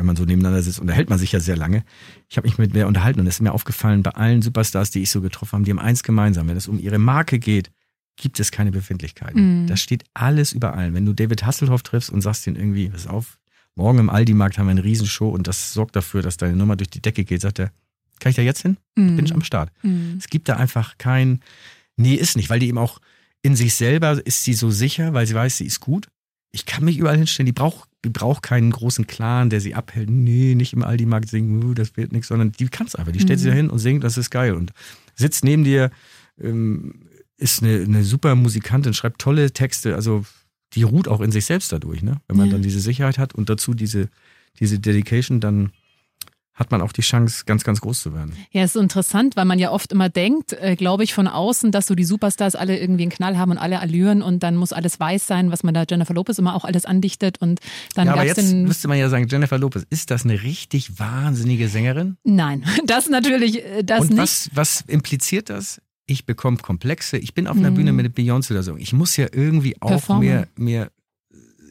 wenn 0.00 0.06
man 0.06 0.16
so 0.16 0.24
nebeneinander 0.24 0.62
sitzt, 0.62 0.80
unterhält 0.80 1.10
man 1.10 1.18
sich 1.18 1.32
ja 1.32 1.40
sehr 1.40 1.58
lange. 1.58 1.84
Ich 2.30 2.38
habe 2.38 2.48
mich 2.48 2.56
mit 2.56 2.72
mir 2.72 2.86
unterhalten 2.86 3.20
und 3.20 3.26
es 3.26 3.34
ist 3.34 3.40
mir 3.42 3.52
aufgefallen, 3.52 4.02
bei 4.02 4.12
allen 4.12 4.40
Superstars, 4.40 4.90
die 4.90 5.02
ich 5.02 5.10
so 5.10 5.20
getroffen 5.20 5.52
habe, 5.52 5.64
die 5.64 5.70
haben 5.70 5.78
eins 5.78 6.02
gemeinsam. 6.02 6.48
Wenn 6.48 6.56
es 6.56 6.68
um 6.68 6.78
ihre 6.78 6.98
Marke 6.98 7.38
geht, 7.38 7.70
gibt 8.16 8.40
es 8.40 8.50
keine 8.50 8.72
Befindlichkeiten. 8.72 9.62
Mhm. 9.62 9.66
Das 9.66 9.82
steht 9.82 10.04
alles 10.14 10.52
über 10.52 10.74
allen. 10.74 10.94
Wenn 10.94 11.04
du 11.04 11.12
David 11.12 11.44
Hasselhoff 11.44 11.82
triffst 11.82 12.08
und 12.08 12.22
sagst 12.22 12.46
ihm 12.46 12.56
irgendwie, 12.56 12.88
pass 12.88 13.06
auf, 13.06 13.38
morgen 13.74 13.98
im 13.98 14.08
Aldi-Markt 14.08 14.56
haben 14.56 14.66
wir 14.66 14.70
eine 14.70 14.84
Riesenshow 14.84 15.28
und 15.28 15.46
das 15.46 15.74
sorgt 15.74 15.96
dafür, 15.96 16.22
dass 16.22 16.38
deine 16.38 16.56
Nummer 16.56 16.76
durch 16.76 16.88
die 16.88 17.02
Decke 17.02 17.24
geht, 17.24 17.42
sagt 17.42 17.58
er, 17.58 17.70
kann 18.20 18.30
ich 18.30 18.36
da 18.36 18.42
jetzt 18.42 18.62
hin? 18.62 18.78
Mhm. 18.96 19.16
Bin 19.16 19.26
ich 19.26 19.34
am 19.34 19.42
Start. 19.42 19.70
Mhm. 19.82 20.16
Es 20.18 20.28
gibt 20.28 20.48
da 20.48 20.56
einfach 20.56 20.96
kein, 20.96 21.40
nee, 21.96 22.14
ist 22.14 22.38
nicht, 22.38 22.48
weil 22.48 22.58
die 22.58 22.68
eben 22.68 22.78
auch 22.78 23.00
in 23.42 23.54
sich 23.54 23.74
selber 23.74 24.24
ist 24.24 24.44
sie 24.44 24.54
so 24.54 24.70
sicher, 24.70 25.12
weil 25.12 25.26
sie 25.26 25.34
weiß, 25.34 25.58
sie 25.58 25.66
ist 25.66 25.80
gut. 25.80 26.08
Ich 26.52 26.64
kann 26.64 26.84
mich 26.84 26.96
überall 26.96 27.18
hinstellen, 27.18 27.46
die 27.46 27.52
braucht 27.52 27.89
braucht 28.08 28.42
keinen 28.42 28.70
großen 28.70 29.06
Clan, 29.06 29.50
der 29.50 29.60
sie 29.60 29.74
abhält. 29.74 30.08
Nee, 30.08 30.54
nicht 30.54 30.72
im 30.72 30.82
Aldi-Markt 30.82 31.28
singen, 31.28 31.62
uh, 31.62 31.74
das 31.74 31.96
wird 31.96 32.12
nichts, 32.12 32.28
sondern 32.28 32.52
die 32.52 32.68
kann 32.68 32.86
es 32.86 32.94
einfach. 32.94 33.12
Die 33.12 33.20
stellt 33.20 33.38
mhm. 33.38 33.42
sich 33.42 33.50
da 33.50 33.56
hin 33.56 33.70
und 33.70 33.78
singt, 33.78 34.04
das 34.04 34.16
ist 34.16 34.30
geil. 34.30 34.54
Und 34.54 34.72
sitzt 35.14 35.44
neben 35.44 35.64
dir, 35.64 35.90
ähm, 36.40 36.94
ist 37.36 37.62
eine, 37.62 37.82
eine 37.82 38.04
super 38.04 38.34
Musikantin, 38.34 38.94
schreibt 38.94 39.20
tolle 39.20 39.50
Texte. 39.50 39.94
Also 39.94 40.24
die 40.72 40.82
ruht 40.82 41.08
auch 41.08 41.20
in 41.20 41.32
sich 41.32 41.44
selbst 41.44 41.72
dadurch, 41.72 42.02
ne? 42.02 42.20
Wenn 42.28 42.36
man 42.36 42.46
ja. 42.46 42.52
dann 42.52 42.62
diese 42.62 42.80
Sicherheit 42.80 43.18
hat 43.18 43.34
und 43.34 43.50
dazu 43.50 43.74
diese, 43.74 44.08
diese 44.58 44.78
Dedication, 44.78 45.40
dann 45.40 45.72
hat 46.60 46.70
man 46.70 46.82
auch 46.82 46.92
die 46.92 47.00
Chance, 47.00 47.44
ganz, 47.46 47.64
ganz 47.64 47.80
groß 47.80 48.02
zu 48.02 48.14
werden. 48.14 48.34
Ja, 48.50 48.62
ist 48.62 48.74
so 48.74 48.80
interessant, 48.80 49.34
weil 49.34 49.46
man 49.46 49.58
ja 49.58 49.70
oft 49.70 49.92
immer 49.92 50.10
denkt, 50.10 50.52
äh, 50.52 50.76
glaube 50.76 51.04
ich, 51.04 51.14
von 51.14 51.26
außen, 51.26 51.72
dass 51.72 51.86
so 51.86 51.94
die 51.94 52.04
Superstars 52.04 52.54
alle 52.54 52.78
irgendwie 52.78 53.04
einen 53.04 53.10
Knall 53.10 53.38
haben 53.38 53.50
und 53.52 53.58
alle 53.58 53.80
Allüren 53.80 54.20
und 54.20 54.42
dann 54.42 54.56
muss 54.56 54.74
alles 54.74 55.00
weiß 55.00 55.26
sein, 55.26 55.50
was 55.50 55.62
man 55.62 55.72
da 55.72 55.84
Jennifer 55.88 56.12
Lopez 56.12 56.38
immer 56.38 56.54
auch 56.54 56.66
alles 56.66 56.84
andichtet 56.84 57.40
und 57.40 57.60
dann 57.94 58.08
ja, 58.08 58.12
aber 58.12 58.26
jetzt 58.26 58.52
müsste 58.52 58.88
man 58.88 58.98
ja 58.98 59.08
sagen, 59.08 59.26
Jennifer 59.26 59.56
Lopez, 59.56 59.86
ist 59.88 60.10
das 60.10 60.24
eine 60.24 60.42
richtig 60.42 60.98
wahnsinnige 60.98 61.68
Sängerin? 61.68 62.18
Nein, 62.24 62.66
das 62.86 63.08
natürlich, 63.08 63.64
äh, 63.64 63.82
das 63.82 64.02
und 64.02 64.10
nicht. 64.10 64.18
Was, 64.18 64.50
was 64.52 64.80
impliziert 64.86 65.48
das? 65.48 65.80
Ich 66.04 66.26
bekomme 66.26 66.58
Komplexe. 66.58 67.16
Ich 67.16 67.32
bin 67.32 67.46
auf 67.46 67.56
einer 67.56 67.70
mhm. 67.70 67.76
Bühne 67.76 67.92
mit 67.94 68.18
Beyoncé 68.18 68.50
oder 68.50 68.62
so. 68.62 68.76
Ich 68.76 68.92
muss 68.92 69.16
ja 69.16 69.28
irgendwie 69.32 69.80
auch 69.80 70.18
mir, 70.18 70.46
mir, 70.56 70.90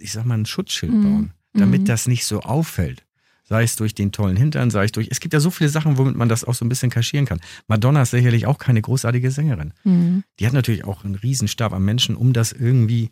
ich 0.02 0.14
sag 0.14 0.26
mal, 0.26 0.38
ein 0.38 0.48
Schutzschild 0.48 0.94
mhm. 0.94 1.04
bauen, 1.04 1.34
damit 1.54 1.82
mhm. 1.82 1.86
das 1.86 2.08
nicht 2.08 2.26
so 2.26 2.40
auffällt. 2.40 3.04
Sei 3.50 3.64
es 3.64 3.76
durch 3.76 3.96
den 3.96 4.12
tollen 4.12 4.38
Hintern, 4.38 4.70
sei 4.70 4.86
es 4.86 4.92
durch. 4.92 5.08
Es 5.10 5.20
gibt 5.20 5.34
ja 5.34 5.40
so 5.40 5.50
viele 5.50 5.72
Sachen, 5.72 5.98
womit 5.98 6.16
man 6.16 6.30
das 6.30 6.44
auch 6.44 6.54
so 6.54 6.64
ein 6.64 6.70
bisschen 6.70 6.92
kaschieren 6.92 7.26
kann. 7.26 7.40
Madonna 7.68 8.04
ist 8.04 8.12
sicherlich 8.12 8.46
auch 8.46 8.60
keine 8.60 8.80
großartige 8.80 9.32
Sängerin. 9.32 9.74
Mhm. 9.84 10.24
Die 10.40 10.46
hat 10.46 10.54
natürlich 10.54 10.86
auch 10.86 11.04
einen 11.04 11.16
Riesenstab 11.16 11.74
an 11.74 11.84
Menschen, 11.84 12.16
um 12.16 12.32
das 12.32 12.52
irgendwie. 12.52 13.10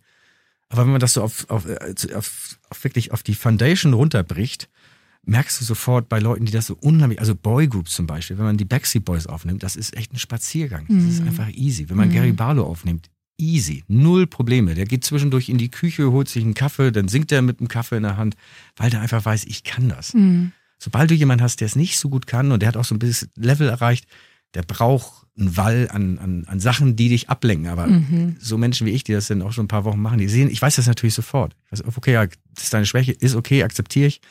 Aber 0.70 0.84
wenn 0.84 0.92
man 0.92 1.00
das 1.00 1.14
so 1.14 1.24
auf, 1.24 1.50
auf, 1.50 1.68
äh, 1.68 1.96
auf, 2.14 2.60
auf 2.70 2.84
wirklich 2.84 3.12
auf 3.14 3.24
die 3.24 3.34
Foundation 3.34 3.94
runterbricht, 3.94 4.70
merkst 5.24 5.60
du 5.60 5.66
sofort 5.66 6.08
bei 6.08 6.20
Leuten, 6.20 6.46
die 6.46 6.52
das 6.52 6.68
so 6.68 6.78
unheimlich, 6.80 7.20
also 7.20 7.34
Boygroups 7.34 7.96
zum 7.96 8.06
Beispiel, 8.06 8.38
wenn 8.38 8.46
man 8.46 8.58
die 8.58 8.66
Backstreet 8.66 9.06
Boys 9.06 9.26
aufnimmt, 9.26 9.64
das 9.64 9.76
ist 9.76 9.98
echt 9.98 10.14
ein 10.14 10.20
Spaziergang. 10.20 10.86
Das 10.88 10.98
mhm. 10.98 11.10
ist 11.10 11.22
einfach 11.22 11.50
easy. 11.50 11.90
Wenn 11.90 11.98
man 11.98 12.10
mhm. 12.10 12.14
Gary 12.14 12.32
Barlow 12.32 12.64
aufnimmt, 12.64 13.10
easy, 13.38 13.84
null 13.88 14.28
Probleme. 14.28 14.76
Der 14.76 14.86
geht 14.86 15.04
zwischendurch 15.04 15.50
in 15.50 15.58
die 15.58 15.70
Küche, 15.70 16.12
holt 16.12 16.30
sich 16.30 16.44
einen 16.44 16.54
Kaffee, 16.54 16.92
dann 16.92 17.08
singt 17.08 17.32
er 17.32 17.42
mit 17.42 17.60
einem 17.60 17.68
Kaffee 17.68 17.98
in 17.98 18.04
der 18.04 18.18
Hand, 18.18 18.36
weil 18.76 18.90
der 18.90 19.02
einfach 19.02 19.24
weiß, 19.24 19.46
ich 19.46 19.64
kann 19.64 19.90
das. 19.90 20.14
Mhm. 20.14 20.52
Sobald 20.80 21.10
du 21.10 21.16
jemanden 21.16 21.44
hast, 21.44 21.60
der 21.60 21.66
es 21.66 21.76
nicht 21.76 21.98
so 21.98 22.10
gut 22.10 22.28
kann 22.28 22.52
und 22.52 22.62
der 22.62 22.68
hat 22.68 22.78
auch 22.78 22.86
so 22.86 22.96
ein 22.96 23.00
bisschen 23.00 23.30
Level 23.36 23.68
erreicht, 23.70 24.08
der 24.54 24.62
braucht 24.62 25.26
einen 25.38 25.56
Wall 25.56 25.88
an, 25.92 26.18
an, 26.18 26.46
an 26.48 26.60
Sachen, 26.60 26.96
die 26.96 27.10
dich 27.10 27.30
ablenken. 27.30 27.68
Aber 27.68 27.88
mhm. 27.88 28.38
so 28.40 28.58
Menschen 28.58 28.88
wie 28.88 28.92
ich, 28.92 29.04
die 29.04 29.14
das 29.14 29.28
dann 29.28 29.42
auch 29.42 29.52
schon 29.52 29.66
ein 29.66 29.70
paar 29.70 29.86
Wochen 29.86 30.02
machen, 30.02 30.18
die 30.18 30.28
sehen, 30.28 30.50
ich 30.50 30.62
weiß 30.62 30.76
das 30.78 30.88
natürlich 30.88 31.14
sofort. 31.14 31.56
Ich 31.66 31.80
weiß, 31.80 31.96
okay, 31.96 32.14
ja, 32.14 32.26
das 32.26 32.66
ist 32.66 32.74
deine 32.74 32.86
Schwäche, 32.86 33.12
ist 33.12 33.36
okay, 33.36 33.64
akzeptiere 33.64 34.08
ich. 34.08 34.22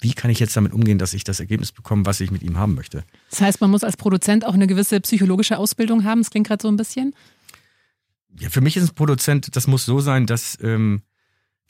Wie 0.00 0.12
kann 0.12 0.30
ich 0.30 0.38
jetzt 0.38 0.56
damit 0.56 0.72
umgehen, 0.72 0.98
dass 0.98 1.14
ich 1.14 1.24
das 1.24 1.40
Ergebnis 1.40 1.72
bekomme, 1.72 2.04
was 2.04 2.20
ich 2.20 2.30
mit 2.30 2.42
ihm 2.42 2.58
haben 2.58 2.74
möchte? 2.74 3.04
Das 3.30 3.40
heißt, 3.40 3.60
man 3.60 3.70
muss 3.70 3.84
als 3.84 3.96
Produzent 3.96 4.44
auch 4.44 4.52
eine 4.52 4.66
gewisse 4.66 5.00
psychologische 5.00 5.56
Ausbildung 5.56 6.04
haben. 6.04 6.20
Das 6.20 6.30
klingt 6.30 6.46
gerade 6.46 6.60
so 6.60 6.68
ein 6.68 6.76
bisschen 6.76 7.14
ja, 8.38 8.50
für 8.50 8.60
mich 8.60 8.76
ist 8.76 8.90
ein 8.90 8.94
Produzent, 8.94 9.54
das 9.56 9.66
muss 9.66 9.84
so 9.84 10.00
sein, 10.00 10.26
dass 10.26 10.58
ähm, 10.62 11.02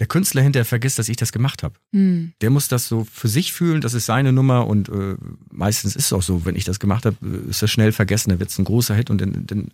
der 0.01 0.09
Künstler 0.09 0.43
hinterher 0.43 0.65
vergisst, 0.65 0.99
dass 0.99 1.09
ich 1.09 1.17
das 1.17 1.31
gemacht 1.31 1.63
habe. 1.63 1.77
Mhm. 1.93 2.33
Der 2.41 2.51
muss 2.51 2.67
das 2.67 2.89
so 2.89 3.05
für 3.05 3.29
sich 3.29 3.53
fühlen, 3.53 3.81
das 3.81 3.95
ist 3.95 4.07
seine 4.07 4.33
Nummer 4.33 4.67
und 4.67 4.89
äh, 4.89 5.15
meistens 5.53 5.95
ist 5.95 6.07
es 6.07 6.13
auch 6.13 6.23
so, 6.23 6.45
wenn 6.45 6.57
ich 6.57 6.65
das 6.65 6.81
gemacht 6.81 7.07
habe, 7.07 7.17
äh, 7.23 7.51
ist 7.51 7.63
das 7.63 7.71
schnell 7.71 7.93
vergessen, 7.93 8.31
da 8.31 8.41
wird 8.41 8.51
es 8.51 8.59
ein 8.59 8.65
großer 8.65 8.95
Hit 8.95 9.11
und 9.11 9.21
dann, 9.21 9.47
dann 9.47 9.69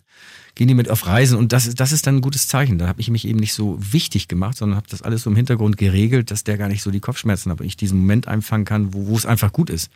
gehen 0.53 0.67
die 0.67 0.75
mit 0.75 0.89
auf 0.89 1.07
Reisen 1.07 1.37
und 1.37 1.53
das, 1.53 1.73
das 1.73 1.91
ist 1.91 2.05
dann 2.05 2.17
ein 2.17 2.21
gutes 2.21 2.47
Zeichen. 2.47 2.77
Da 2.77 2.87
habe 2.87 3.01
ich 3.01 3.09
mich 3.09 3.27
eben 3.27 3.39
nicht 3.39 3.53
so 3.53 3.77
wichtig 3.79 4.27
gemacht, 4.27 4.57
sondern 4.57 4.77
habe 4.77 4.89
das 4.89 5.01
alles 5.01 5.23
so 5.23 5.31
im 5.31 5.35
Hintergrund 5.35 5.77
geregelt, 5.77 6.29
dass 6.29 6.43
der 6.43 6.57
gar 6.57 6.67
nicht 6.67 6.83
so 6.83 6.91
die 6.91 6.99
Kopfschmerzen 6.99 7.51
hat 7.51 7.59
und 7.59 7.65
ich 7.65 7.77
diesen 7.77 7.97
Moment 7.97 8.27
einfangen 8.27 8.65
kann, 8.65 8.93
wo, 8.93 9.07
wo 9.07 9.17
es 9.17 9.25
einfach 9.25 9.51
gut 9.51 9.71
ist. 9.71 9.89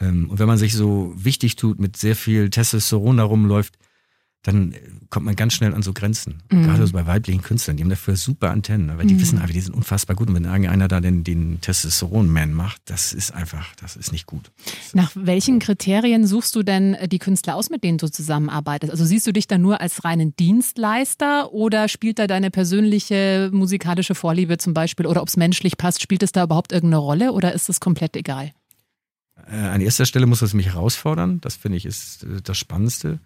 Ähm, 0.00 0.28
und 0.28 0.40
wenn 0.40 0.48
man 0.48 0.58
sich 0.58 0.74
so 0.74 1.14
wichtig 1.16 1.54
tut, 1.54 1.78
mit 1.78 1.96
sehr 1.96 2.16
viel 2.16 2.50
Testosteron 2.50 3.18
herumläuft, 3.18 3.74
dann 4.42 4.74
kommt 5.10 5.26
man 5.26 5.34
ganz 5.34 5.54
schnell 5.54 5.74
an 5.74 5.82
so 5.82 5.92
Grenzen. 5.92 6.42
Mhm. 6.50 6.64
Gerade 6.64 6.86
so 6.86 6.92
bei 6.92 7.06
weiblichen 7.06 7.42
Künstlern, 7.42 7.76
die 7.76 7.82
haben 7.82 7.90
dafür 7.90 8.14
super 8.16 8.50
Antennen, 8.50 8.96
weil 8.96 9.06
die 9.06 9.14
mhm. 9.14 9.20
wissen 9.20 9.38
einfach, 9.38 9.52
die 9.52 9.60
sind 9.60 9.74
unfassbar 9.74 10.14
gut. 10.14 10.28
Und 10.28 10.36
wenn 10.36 10.44
irgendeiner 10.44 10.86
da 10.86 11.00
den, 11.00 11.24
den 11.24 11.60
Testosteron-Man 11.60 12.52
macht, 12.52 12.80
das 12.84 13.12
ist 13.12 13.32
einfach, 13.32 13.74
das 13.80 13.96
ist 13.96 14.12
nicht 14.12 14.26
gut. 14.26 14.52
Nach 14.92 15.10
welchen 15.14 15.58
Kriterien 15.58 16.26
suchst 16.26 16.54
du 16.54 16.62
denn 16.62 16.94
äh, 16.94 17.08
die 17.08 17.18
Künstler 17.18 17.56
aus, 17.56 17.70
mit 17.70 17.82
denen 17.82 17.98
du 17.98 18.08
zusammenarbeitest? 18.08 18.92
Also 18.92 19.04
siehst 19.04 19.26
du 19.26 19.32
dich 19.32 19.48
da 19.48 19.58
nur 19.58 19.80
als 19.80 20.04
reinen 20.04 20.36
Dienstleister 20.36 21.52
oder 21.52 21.88
spielt 21.88 22.18
da 22.20 22.28
deine 22.28 22.50
persönliche 22.52 23.50
musikalische 23.52 24.14
Vorliebe 24.14 24.58
zum 24.58 24.74
Beispiel 24.74 25.06
oder 25.06 25.22
ob 25.22 25.28
es 25.28 25.36
menschlich 25.36 25.76
passt, 25.76 26.02
spielt 26.02 26.22
es 26.22 26.30
da 26.30 26.44
überhaupt 26.44 26.72
irgendeine 26.72 27.00
Rolle 27.02 27.32
oder 27.32 27.52
ist 27.52 27.68
es 27.68 27.80
komplett 27.80 28.16
egal? 28.16 28.52
Äh, 29.50 29.56
an 29.56 29.80
erster 29.80 30.06
Stelle 30.06 30.26
muss 30.26 30.42
es 30.42 30.54
mich 30.54 30.66
herausfordern. 30.66 31.40
Das 31.40 31.56
finde 31.56 31.78
ich 31.78 31.86
ist 31.86 32.24
äh, 32.24 32.42
das 32.42 32.58
Spannendste. 32.58 33.18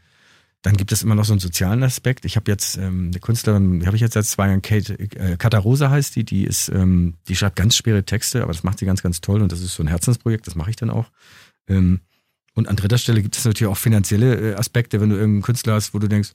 Dann 0.62 0.77
gibt 0.77 0.92
es 0.92 1.03
immer 1.03 1.14
noch 1.14 1.25
so 1.25 1.33
einen 1.33 1.40
sozialen 1.40 1.83
Aspekt. 1.83 2.27
Ich 2.27 2.37
habe 2.37 2.51
jetzt 2.51 2.77
ähm, 2.77 3.11
eine 3.12 3.20
Künstlerin, 3.20 3.81
die 3.81 3.87
habe 3.87 3.96
ich 3.96 4.03
jetzt 4.03 4.12
seit 4.12 4.27
zwei 4.27 4.49
Jahren, 4.49 4.61
Kate 4.61 4.99
äh, 4.99 5.37
Katarosa 5.38 5.88
heißt 5.88 6.16
die, 6.16 6.25
die 6.25 6.44
ist, 6.44 6.68
ähm, 6.68 7.16
die 7.29 7.37
schreibt 7.37 7.57
ganz 7.57 7.77
schwere 7.77 8.05
Texte, 8.05 8.42
aber 8.42 8.53
das 8.53 8.62
macht 8.62 8.79
sie 8.79 8.85
ganz, 8.85 9.03
ganz 9.03 9.23
toll 9.23 9.40
und 9.40 9.53
das 9.53 9.61
ist 9.61 9.75
so 9.75 9.83
ein 9.83 9.87
Herzensprojekt, 9.87 10.46
das 10.46 10.57
mache 10.57 10.70
ich 10.70 10.77
dann 10.77 10.90
auch. 10.90 11.11
Ähm, 11.66 12.01
und 12.55 12.68
an 12.68 12.77
dritter 12.77 12.99
Stelle 12.99 13.23
gibt 13.23 13.37
es 13.37 13.44
natürlich 13.44 13.73
auch 13.73 13.79
finanzielle 13.79 14.53
äh, 14.53 14.55
Aspekte, 14.55 15.01
wenn 15.01 15.09
du 15.09 15.16
irgendeinen 15.16 15.42
Künstler 15.42 15.75
hast, 15.75 15.94
wo 15.94 15.99
du 15.99 16.09
denkst, 16.09 16.33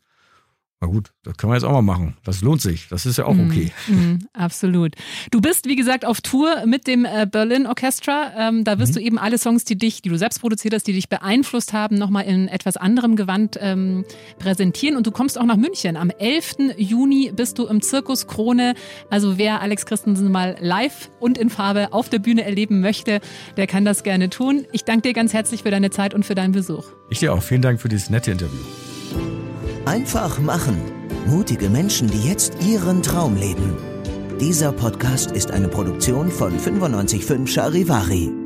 Na 0.81 0.87
gut, 0.87 1.11
das 1.23 1.37
können 1.37 1.51
wir 1.51 1.55
jetzt 1.55 1.63
auch 1.63 1.71
mal 1.71 1.81
machen. 1.81 2.17
Das 2.25 2.41
lohnt 2.41 2.61
sich. 2.61 2.89
Das 2.89 3.05
ist 3.05 3.17
ja 3.17 3.25
auch 3.25 3.37
okay. 3.37 3.71
Mm, 3.87 3.93
mm, 3.93 4.19
absolut. 4.33 4.93
Du 5.31 5.39
bist, 5.39 5.67
wie 5.67 5.77
gesagt, 5.77 6.03
auf 6.03 6.19
Tour 6.19 6.65
mit 6.65 6.85
dem 6.85 7.05
äh, 7.05 7.25
Berlin 7.25 7.65
Orchestra. 7.65 8.31
Ähm, 8.37 8.65
da 8.65 8.77
wirst 8.77 8.91
mhm. 8.91 8.95
du 8.95 9.01
eben 9.01 9.17
alle 9.17 9.37
Songs, 9.37 9.63
die 9.63 9.77
dich, 9.77 10.01
die 10.01 10.09
du 10.09 10.17
selbst 10.17 10.41
produziert 10.41 10.73
hast, 10.73 10.85
die 10.85 10.91
dich 10.91 11.07
beeinflusst 11.07 11.71
haben, 11.71 11.97
nochmal 11.97 12.25
in 12.25 12.49
etwas 12.49 12.75
anderem 12.75 13.15
Gewand 13.15 13.57
ähm, 13.61 14.03
präsentieren. 14.37 14.97
Und 14.97 15.07
du 15.07 15.11
kommst 15.11 15.39
auch 15.39 15.45
nach 15.45 15.55
München. 15.55 15.95
Am 15.95 16.09
11. 16.09 16.75
Juni 16.77 17.31
bist 17.33 17.57
du 17.57 17.67
im 17.67 17.81
Zirkus 17.81 18.27
Krone. 18.27 18.73
Also 19.09 19.37
wer 19.37 19.61
Alex 19.61 19.85
Christensen 19.85 20.29
mal 20.29 20.57
live 20.59 21.09
und 21.21 21.37
in 21.37 21.49
Farbe 21.49 21.93
auf 21.93 22.09
der 22.09 22.19
Bühne 22.19 22.43
erleben 22.43 22.81
möchte, 22.81 23.21
der 23.55 23.65
kann 23.65 23.85
das 23.85 24.03
gerne 24.03 24.29
tun. 24.29 24.65
Ich 24.73 24.83
danke 24.83 25.03
dir 25.03 25.13
ganz 25.13 25.33
herzlich 25.33 25.63
für 25.63 25.71
deine 25.71 25.89
Zeit 25.89 26.13
und 26.13 26.25
für 26.25 26.35
deinen 26.35 26.51
Besuch. 26.51 26.83
Ich 27.09 27.19
dir 27.19 27.33
auch. 27.33 27.41
Vielen 27.41 27.61
Dank 27.61 27.79
für 27.79 27.87
dieses 27.87 28.09
nette 28.09 28.31
Interview. 28.31 28.59
Einfach 29.85 30.39
machen. 30.39 30.81
Mutige 31.27 31.69
Menschen, 31.69 32.09
die 32.09 32.27
jetzt 32.27 32.53
ihren 32.59 33.03
Traum 33.03 33.35
leben. 33.35 33.77
Dieser 34.39 34.71
Podcast 34.71 35.31
ist 35.31 35.51
eine 35.51 35.67
Produktion 35.67 36.31
von 36.31 36.53
955 36.53 37.53
Charivari. 37.53 38.44